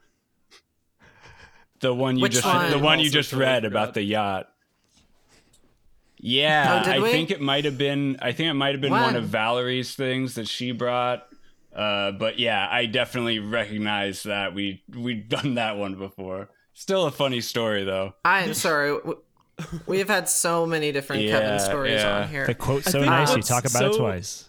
[1.80, 2.70] The one you Which just one?
[2.70, 4.46] the one you just read about the yacht.
[6.16, 7.10] Yeah, Oh, I we?
[7.10, 8.18] think it might have been.
[8.22, 11.26] I think it might have been one of Valerie's things that she brought.
[11.74, 16.50] Uh, but yeah, I definitely recognize that we we've done that one before.
[16.72, 18.14] Still a funny story though.
[18.24, 18.98] I'm sorry.
[19.86, 22.22] We have had so many different Yeah, Kevin stories yeah.
[22.22, 22.46] on here.
[22.46, 24.46] The quote's so nice, you talk about it twice.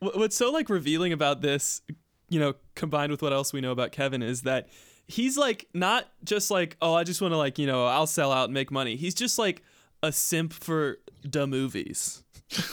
[0.00, 1.80] What's so like revealing about this,
[2.28, 4.68] you know, combined with what else we know about Kevin is that
[5.08, 8.30] he's like not just like, oh, I just want to like, you know, I'll sell
[8.30, 8.96] out and make money.
[8.96, 9.62] He's just like
[10.02, 12.22] a simp for the movies.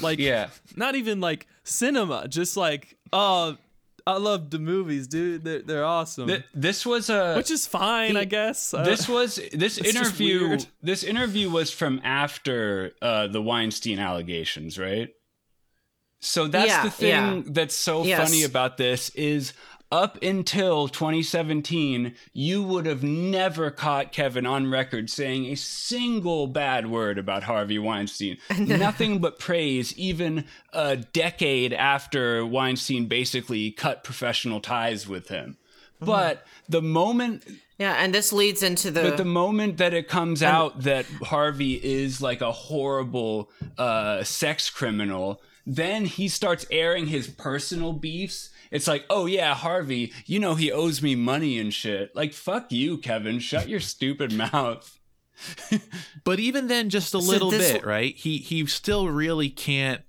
[0.02, 0.50] Like Yeah.
[0.76, 3.58] not even like cinema, just like, oh,
[4.06, 5.44] I love the movies, dude.
[5.46, 6.28] They're they're awesome.
[6.28, 8.74] Th- this was a Which is fine, I guess.
[8.74, 15.10] Uh, this was this interview this interview was from after uh, the Weinstein allegations, right?
[16.20, 17.42] So that's Yeah, the thing yeah.
[17.46, 18.20] that's so Yes.
[18.30, 19.54] funny about this is
[19.94, 26.90] up until 2017, you would have never caught Kevin on record saying a single bad
[26.90, 28.40] word about Harvey Weinstein.
[28.58, 35.58] Nothing but praise, even a decade after Weinstein basically cut professional ties with him.
[35.98, 36.06] Mm-hmm.
[36.08, 37.44] But the moment
[37.78, 39.04] yeah, and this leads into the.
[39.04, 44.72] but the moment that it comes out that Harvey is like a horrible uh, sex
[44.72, 48.50] criminal, then he starts airing his personal beefs.
[48.74, 52.14] It's like, oh yeah, Harvey, you know he owes me money and shit.
[52.16, 53.40] Like, fuck you, Kevin.
[53.40, 55.00] Shut your stupid mouth.
[56.24, 58.16] But even then, just a little this- bit, right?
[58.16, 60.02] He he still really can't.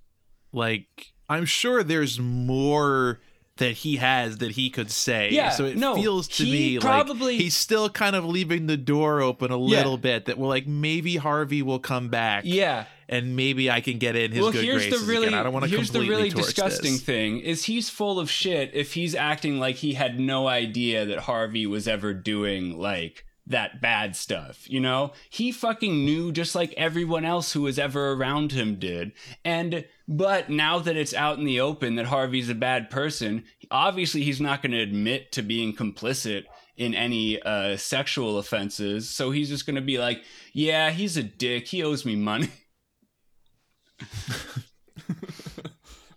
[0.53, 3.21] Like, I'm sure there's more
[3.57, 5.31] that he has that he could say.
[5.31, 8.67] Yeah, So it no, feels to he me probably- like he's still kind of leaving
[8.67, 9.79] the door open a Yeah.
[9.79, 10.27] little bit.
[10.27, 12.45] That well, like maybe Harvey will come back.
[12.47, 12.85] Yeah.
[13.09, 15.39] And maybe I can get in his well, good here's the graces really again.
[15.39, 17.03] I don't want to here's the really disgusting this.
[17.03, 21.21] thing is he's full of shit if he's acting like he had no idea that
[21.21, 24.69] Harvey was ever doing like that bad stuff.
[24.71, 29.13] You know, he fucking knew just like everyone else who was ever around him did.
[29.45, 34.23] And but now that it's out in the open that Harvey's a bad person, obviously
[34.23, 36.45] he's not going to admit to being complicit
[36.77, 39.09] in any uh, sexual offenses.
[39.09, 41.69] So he's just going to be like, "Yeah, he's a dick.
[41.69, 42.51] He owes me money."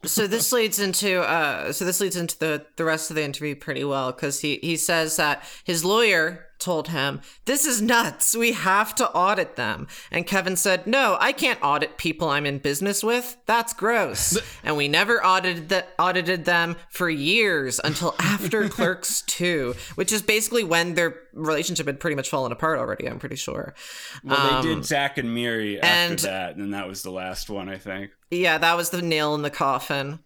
[0.04, 3.56] so this leads into uh so this leads into the the rest of the interview
[3.56, 8.36] pretty well because he he says that his lawyer told him this is nuts.
[8.36, 9.88] We have to audit them.
[10.12, 13.38] And kevin said no i can't audit people i'm in business with.
[13.46, 14.38] That's gross.
[14.64, 20.22] And we never audited the, audited them for years until after clerks 2 which is
[20.22, 23.76] basically when their relationship had pretty much fallen apart already i'm pretty sure.
[24.24, 27.50] Well, they did Zack and Miri after and- that, and then that was the last
[27.50, 28.12] one, I think.
[28.32, 30.20] Yeah, that was the nail in the coffin.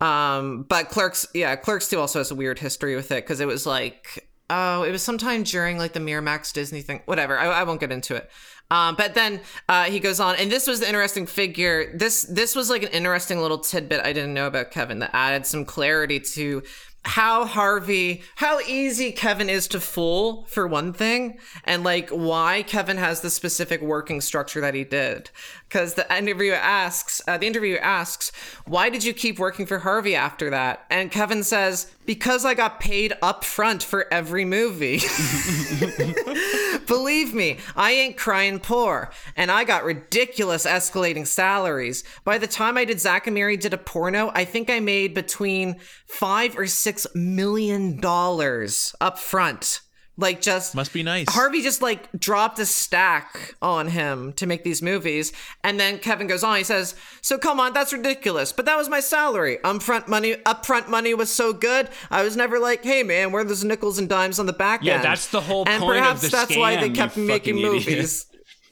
[0.00, 3.46] Um, but Clerks, yeah, Clerks 2 also has a weird history with it because it
[3.46, 7.02] was like, oh, it was sometime during like the Miramax Disney thing.
[7.06, 8.30] Whatever, I, I won't get into it.
[8.70, 11.96] Um, but then uh, he goes on, and this was the interesting figure.
[11.96, 15.46] This this was like an interesting little tidbit I didn't know about Kevin that added
[15.46, 16.62] some clarity to
[17.04, 22.96] how Harvey, how easy Kevin is to fool for one thing, and like why Kevin
[22.96, 25.30] has the specific working structure that he did.
[25.68, 28.30] Because the interviewer asks, uh, the interviewer asks,
[28.66, 30.84] why did you keep working for Harvey after that?
[30.90, 35.00] And Kevin says, because I got paid up front for every movie.
[36.86, 42.04] Believe me, I ain't crying poor, and I got ridiculous escalating salaries.
[42.22, 45.14] By the time I did Zack and Miri did a porno, I think I made
[45.14, 49.80] between five or six million dollars up front
[50.18, 51.26] Like just Must be nice.
[51.28, 55.30] Harvey just like dropped a stack on him to make these movies,
[55.62, 56.56] and then Kevin goes on.
[56.56, 58.50] He says, "So come on, that's ridiculous.
[58.50, 59.58] But that was my salary.
[59.62, 60.36] Upfront money.
[60.36, 61.90] Upfront money was so good.
[62.10, 64.80] I was never like, hey man, where are those nickels and dimes on the back
[64.82, 65.04] Yeah, end?
[65.04, 67.72] that's the whole and point of perhaps the that's why they scam, kept making idiot.
[67.72, 68.26] movies."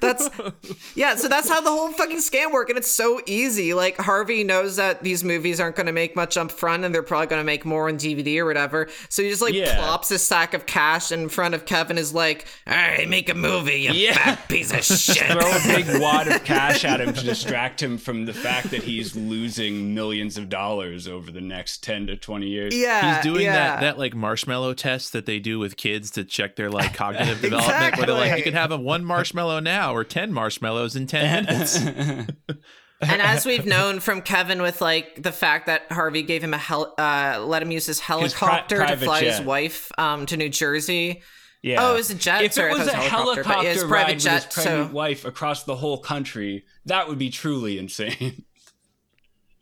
[0.00, 0.28] That's
[0.94, 3.74] yeah, so that's how the whole fucking scam work, and it's so easy.
[3.74, 7.02] Like Harvey knows that these movies aren't going to make much up front, and they're
[7.02, 8.88] probably going to make more on DVD or whatever.
[9.08, 9.76] So he just like Yeah.
[9.78, 13.34] plops a sack of cash in front of Kevin, is like, "All right, make a
[13.34, 14.14] movie, you Yeah.
[14.14, 17.98] fat piece of shit." Throw a big wad of cash at him to distract him
[17.98, 22.46] from the fact that he's losing millions of dollars over the next 10 to 20
[22.46, 22.74] years.
[22.76, 23.52] yeah, He's doing yeah.
[23.54, 27.40] that that like marshmallow test that they do with kids to check their like cognitive
[27.40, 27.96] development.
[27.96, 31.44] Where they're like, you can have a one marshmallow now or ten marshmallows in ten
[31.44, 31.76] minutes.
[33.00, 36.58] and as we've known from Kevin with like the fact that Harvey gave him a
[36.58, 40.48] hel- uh, let him use his helicopter to private fly his wife um, to New
[40.48, 41.22] Jersey.
[41.62, 41.82] Yeah.
[41.82, 42.44] Oh, it was a jet.
[42.44, 44.22] If Sorry, it was a it was a helicopter, helicopter but his ride private with
[44.22, 48.44] jet, his pregnant so- wife across the whole country, that would be truly insane.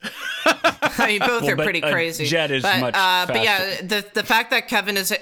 [0.44, 2.26] I mean, both are pretty crazy.
[2.26, 5.14] jet is but, much uh, But yeah, the the fact that Kevin is.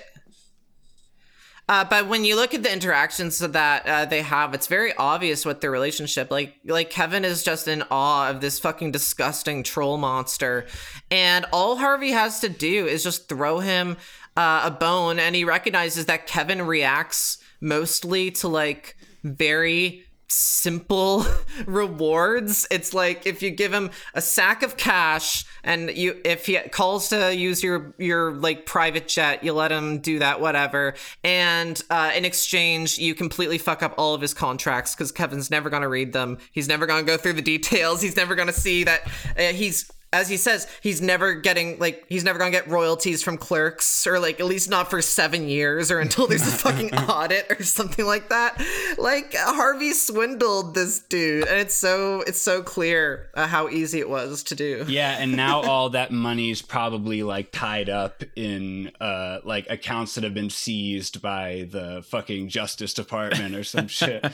[1.71, 5.47] Uh, but when you look at the interactions that uh, they have, it's very obvious
[5.47, 6.57] what their relationship like.
[6.65, 10.67] Like Kevin is just in awe of this fucking disgusting troll monster,
[11.13, 13.99] and all Harvey has to do is just throw him
[14.37, 21.25] uh, a bone, and he recognizes that Kevin reacts mostly to like very simple
[21.67, 22.67] rewards.
[22.71, 27.09] It's like if you give him a sack of cash and you if he calls
[27.11, 30.95] to use your your like private jet, you let him do that whatever.
[31.25, 35.71] And uh, in exchange, you completely fuck up all of his contracts cuz Kevin's never
[35.71, 36.39] going to read them.
[36.53, 38.01] He's never going to go through the details.
[38.03, 42.05] He's never going to see that uh, he's as he says, he's never getting like
[42.09, 45.91] he's never gonna get royalties from clerks, or like at least not for seven years,
[45.91, 48.61] or until there's a fucking audit or something like that.
[48.99, 54.11] Like Harvey swindled this dude, and it's so it's so clear uh, how easy it
[54.11, 54.85] was to do.
[54.89, 60.25] Yeah, and now all that money's probably like tied up in uh like accounts that
[60.25, 64.25] have been seized by the fucking Justice Department or some shit.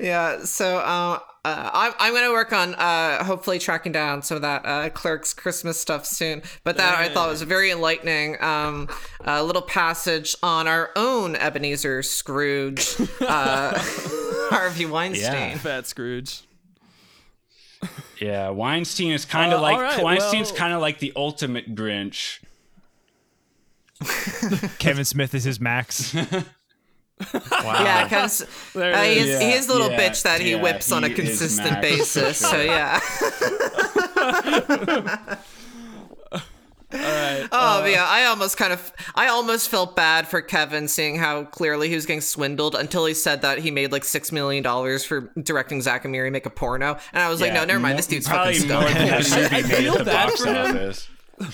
[0.00, 4.42] Yeah, so um, uh, I'm I'm gonna work on uh, hopefully tracking down some of
[4.42, 6.42] that uh, Clerks Christmas stuff soon.
[6.64, 8.88] But that I thought was very enlightening um,
[9.26, 13.74] uh, little passage on our own Ebenezer Scrooge, uh,
[14.50, 15.56] Harvey Weinstein.
[15.58, 16.40] Fat Scrooge.
[18.20, 21.12] Yeah, Weinstein is kind of Uh, like all right, Weinstein's well- kind of like the
[21.14, 22.40] ultimate Grinch.
[24.78, 26.14] Kevin Smith is his Max.
[27.32, 27.82] Wow.
[27.82, 29.28] Yeah, because There it uh, he is.
[29.28, 31.76] is, he is the little Yeah, bitch that he yeah, whips on a consistent Max,
[31.76, 31.82] for
[32.20, 32.38] basis.
[32.38, 33.00] So yeah.
[36.90, 37.46] All right.
[37.52, 41.90] Oh yeah, I almost kind of, I almost felt bad for Kevin seeing how clearly
[41.90, 45.30] he was getting swindled until he said that he made like six million dollars for
[45.42, 47.98] directing Zack and Miri make a porno, and I was like, no, never mind, mo-
[47.98, 48.96] this dude's fucking more stoned.
[48.96, 51.52] than that feel bad box for him.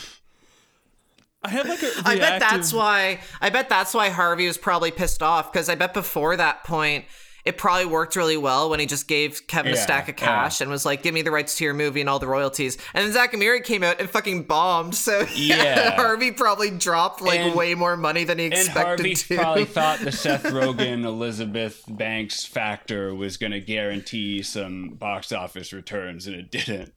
[1.44, 1.52] Office.
[1.52, 3.20] I have like a I bet that's why.
[3.40, 7.04] I bet that's why Harvey was probably pissed off because I bet before that point.
[7.44, 10.70] It probably worked really well when he just gave Kevin a stack of cash and
[10.70, 13.12] was like, "Give me the rights to your movie and all the royalties." And then
[13.12, 14.94] Zack and Miri came out and fucking bombed.
[14.94, 15.90] So Yeah.
[15.94, 18.76] Harvey probably dropped like And- way more money than he expected.
[18.78, 19.36] And Harvey to.
[19.36, 25.70] probably thought the Seth Rogen Elizabeth Banks factor was going to guarantee some box office
[25.70, 26.94] returns, and it didn't.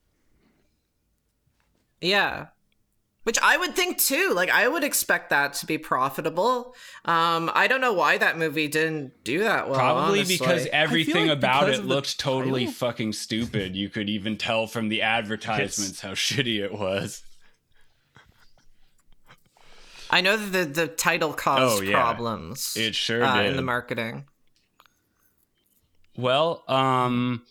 [1.99, 2.47] Yeah.
[3.27, 4.31] Which I would think too.
[4.33, 6.73] Like I would expect that to be profitable.
[7.03, 9.77] Um, I don't know why that movie didn't do that well.
[9.77, 10.37] Probably honestly.
[10.37, 12.73] because everything like about because it of looked totally title?
[12.75, 13.75] fucking stupid.
[13.75, 17.21] You could even tell from the advertisements how shitty it was.
[20.09, 21.95] I know that the, the title caused Oh, yeah.
[22.01, 22.77] problems.
[22.77, 23.47] It sure uh, did.
[23.47, 24.23] in the marketing.
[26.15, 27.43] Well, um,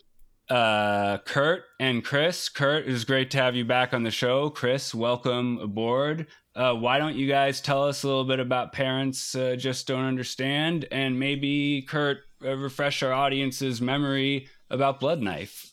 [0.49, 2.49] uh, Kurt and Chris.
[2.49, 4.51] Kurt, it was great to have you back on the show.
[4.51, 6.27] Chris, welcome aboard.
[6.55, 10.05] Uh, why don't you guys tell us a little bit about Parents uh, Just Don't
[10.05, 10.87] Understand?
[10.91, 15.73] And maybe, Kurt, uh, refresh our audience's memory about Blood Knife.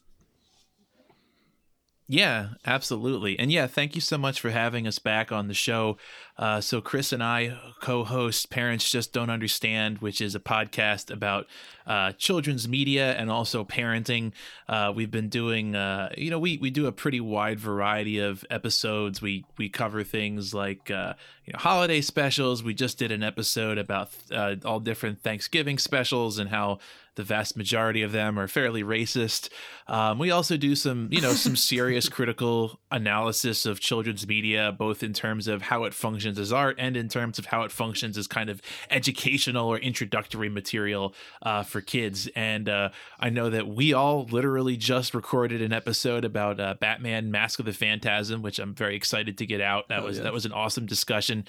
[2.08, 3.40] Yeah, absolutely.
[3.40, 5.98] And yeah, thank you so much for having us back on the show.
[6.38, 11.10] Uh, so, Chris and I co host Parents Just Don't Understand, which is a podcast
[11.10, 11.48] about
[11.88, 14.34] uh, children's media and also parenting.
[14.68, 18.44] Uh, we've been doing, uh, you know, we, we do a pretty wide variety of
[18.50, 19.22] episodes.
[19.22, 21.14] We, we cover things like, uh,
[21.46, 22.64] you know, holiday specials.
[22.64, 26.80] We just did an episode about uh, all different Thanksgiving specials and how
[27.16, 29.50] the vast majority of them are fairly racist.
[29.88, 35.03] Um, we also do some, you know, some serious critical analysis of children's media, both
[35.03, 38.18] in terms of how it functions as art and in terms of how it functions
[38.18, 42.30] as kind of educational or introductory material uh, for kids.
[42.35, 42.89] And uh,
[43.19, 47.65] I know that we all literally just recorded an episode about uh, Batman: Mask of
[47.65, 49.89] the Phantasm, which I'm very excited to get out.
[49.89, 50.23] That was yeah.
[50.23, 51.45] that was an awesome discussion.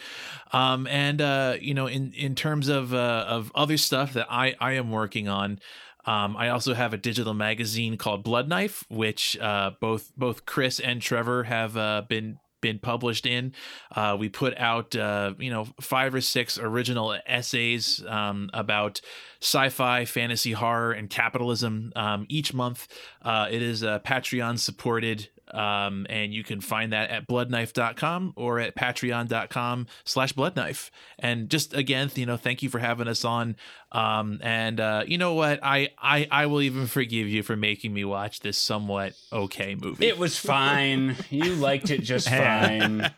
[0.52, 4.54] Um, and uh, you know, in in terms of uh, of other stuff that I
[4.60, 5.58] I am working on.
[6.06, 10.80] Um, I also have a digital magazine called Blood Knife, which uh, both both Chris
[10.80, 13.52] and Trevor have uh, been been published in.
[13.94, 19.02] Uh, we put out uh, you know five or six original essays um, about
[19.42, 22.88] sci-fi, fantasy, horror, and capitalism um, each month.
[23.20, 25.28] Uh, it is uh, Patreon supported.
[25.52, 30.90] Um, and you can find that at bloodknife.com or at patreon.com slash bloodknife.
[31.18, 33.56] And just again, you know, thank you for having us on.
[33.92, 35.60] Um, and uh, you know what?
[35.62, 40.06] I, I I will even forgive you for making me watch this somewhat okay movie.
[40.06, 41.14] It was fine.
[41.30, 43.10] You liked it just fine.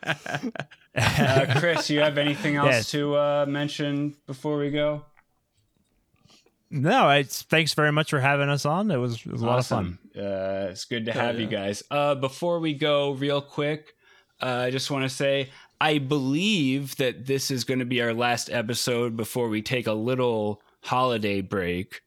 [0.94, 2.90] Uh, Chris, you have anything else Yes.
[2.90, 5.04] to uh, mention before we go?
[6.70, 8.90] No, it's thanks very much for having us on.
[8.90, 9.98] It was, it was a lot of fun.
[10.16, 11.82] Uh, it's good to have you guys.
[11.90, 13.94] Uh, before we go, real quick,
[14.42, 18.14] uh, I just want to say I believe that this is going to be our
[18.14, 22.00] last episode before we take a little holiday break.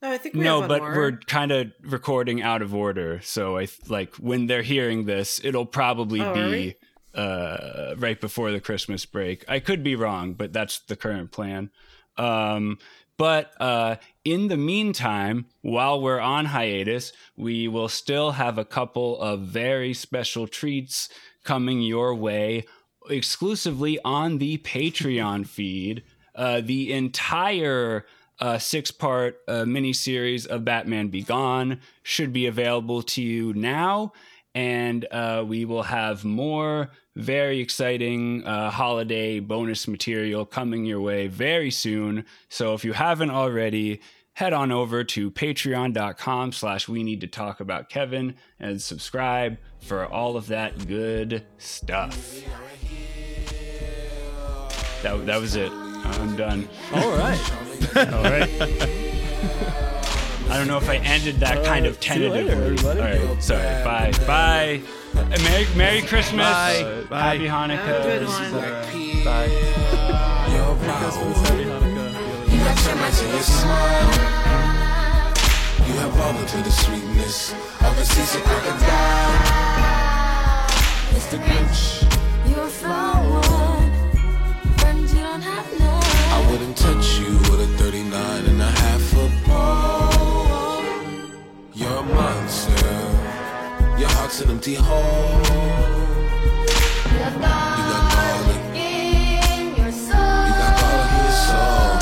[0.00, 0.94] No, I think we no, have one but more.
[0.96, 5.40] we're kind of recording out of order, so I th- like when they're hearing this,
[5.42, 6.74] it'll probably Oh, be
[7.14, 9.44] uh, right before the Christmas break.
[9.48, 11.70] I could be wrong, but that's the current plan.
[12.18, 12.78] Um,
[13.16, 19.20] but uh, in the meantime, while we're on hiatus, we will still have a couple
[19.20, 21.08] of very special treats
[21.44, 22.64] coming your way
[23.08, 26.02] exclusively on the Patreon feed.
[26.34, 28.04] Uh, the entire
[28.40, 34.12] uh, six part uh, miniseries of Batman Be Gone should be available to you now.
[34.54, 41.26] And uh, we will have more very exciting uh, holiday bonus material coming your way
[41.26, 42.24] very soon.
[42.48, 44.00] So if you haven't already,
[44.34, 50.06] head on over to patreon.com slash we need to talk about Kevin and subscribe for
[50.06, 52.42] all of that good stuff.
[55.02, 55.70] That, that was it.
[55.70, 56.68] I'm done.
[56.92, 57.52] All right.
[57.96, 59.90] All right.
[60.54, 62.78] I don't know if I ended that kind of see tentatively.
[62.88, 63.64] All right, sorry.
[63.82, 64.12] Bye.
[64.24, 64.82] Bye.
[65.12, 66.46] Uh, Merry, Merry Christmas.
[66.46, 67.04] Bye.
[67.10, 67.20] Bye.
[67.20, 68.04] Happy Hanukkah.
[68.04, 68.52] Good one.
[69.24, 69.48] Bye.
[69.48, 72.52] Happy Hanukkah.
[72.52, 74.10] You got termites in your smile.
[75.88, 79.34] You have all the bitter sweetness of a seasoned crocodile.
[81.14, 81.38] Mr.
[81.42, 82.06] Grinch,
[82.48, 83.42] You're a flower,
[84.78, 86.04] friend you don't have none.
[86.30, 88.53] I wouldn't touch you with a 39
[94.24, 95.42] heart's an empty hole.
[95.76, 97.24] You
[97.92, 100.46] got garlic in your soul.
[100.48, 101.92] You got garlic in your soul.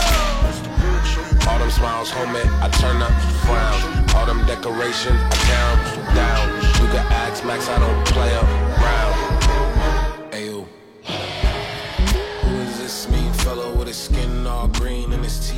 [1.50, 3.10] All smiles, homie, I turn up
[3.42, 3.80] frown.
[4.14, 5.76] All them decorations, I down,
[6.14, 6.46] down.
[6.78, 9.16] You can ask Max, I don't play around.
[10.30, 10.66] Ayo.
[12.42, 15.51] Who is this mean fellow with his skin all green and his teeth?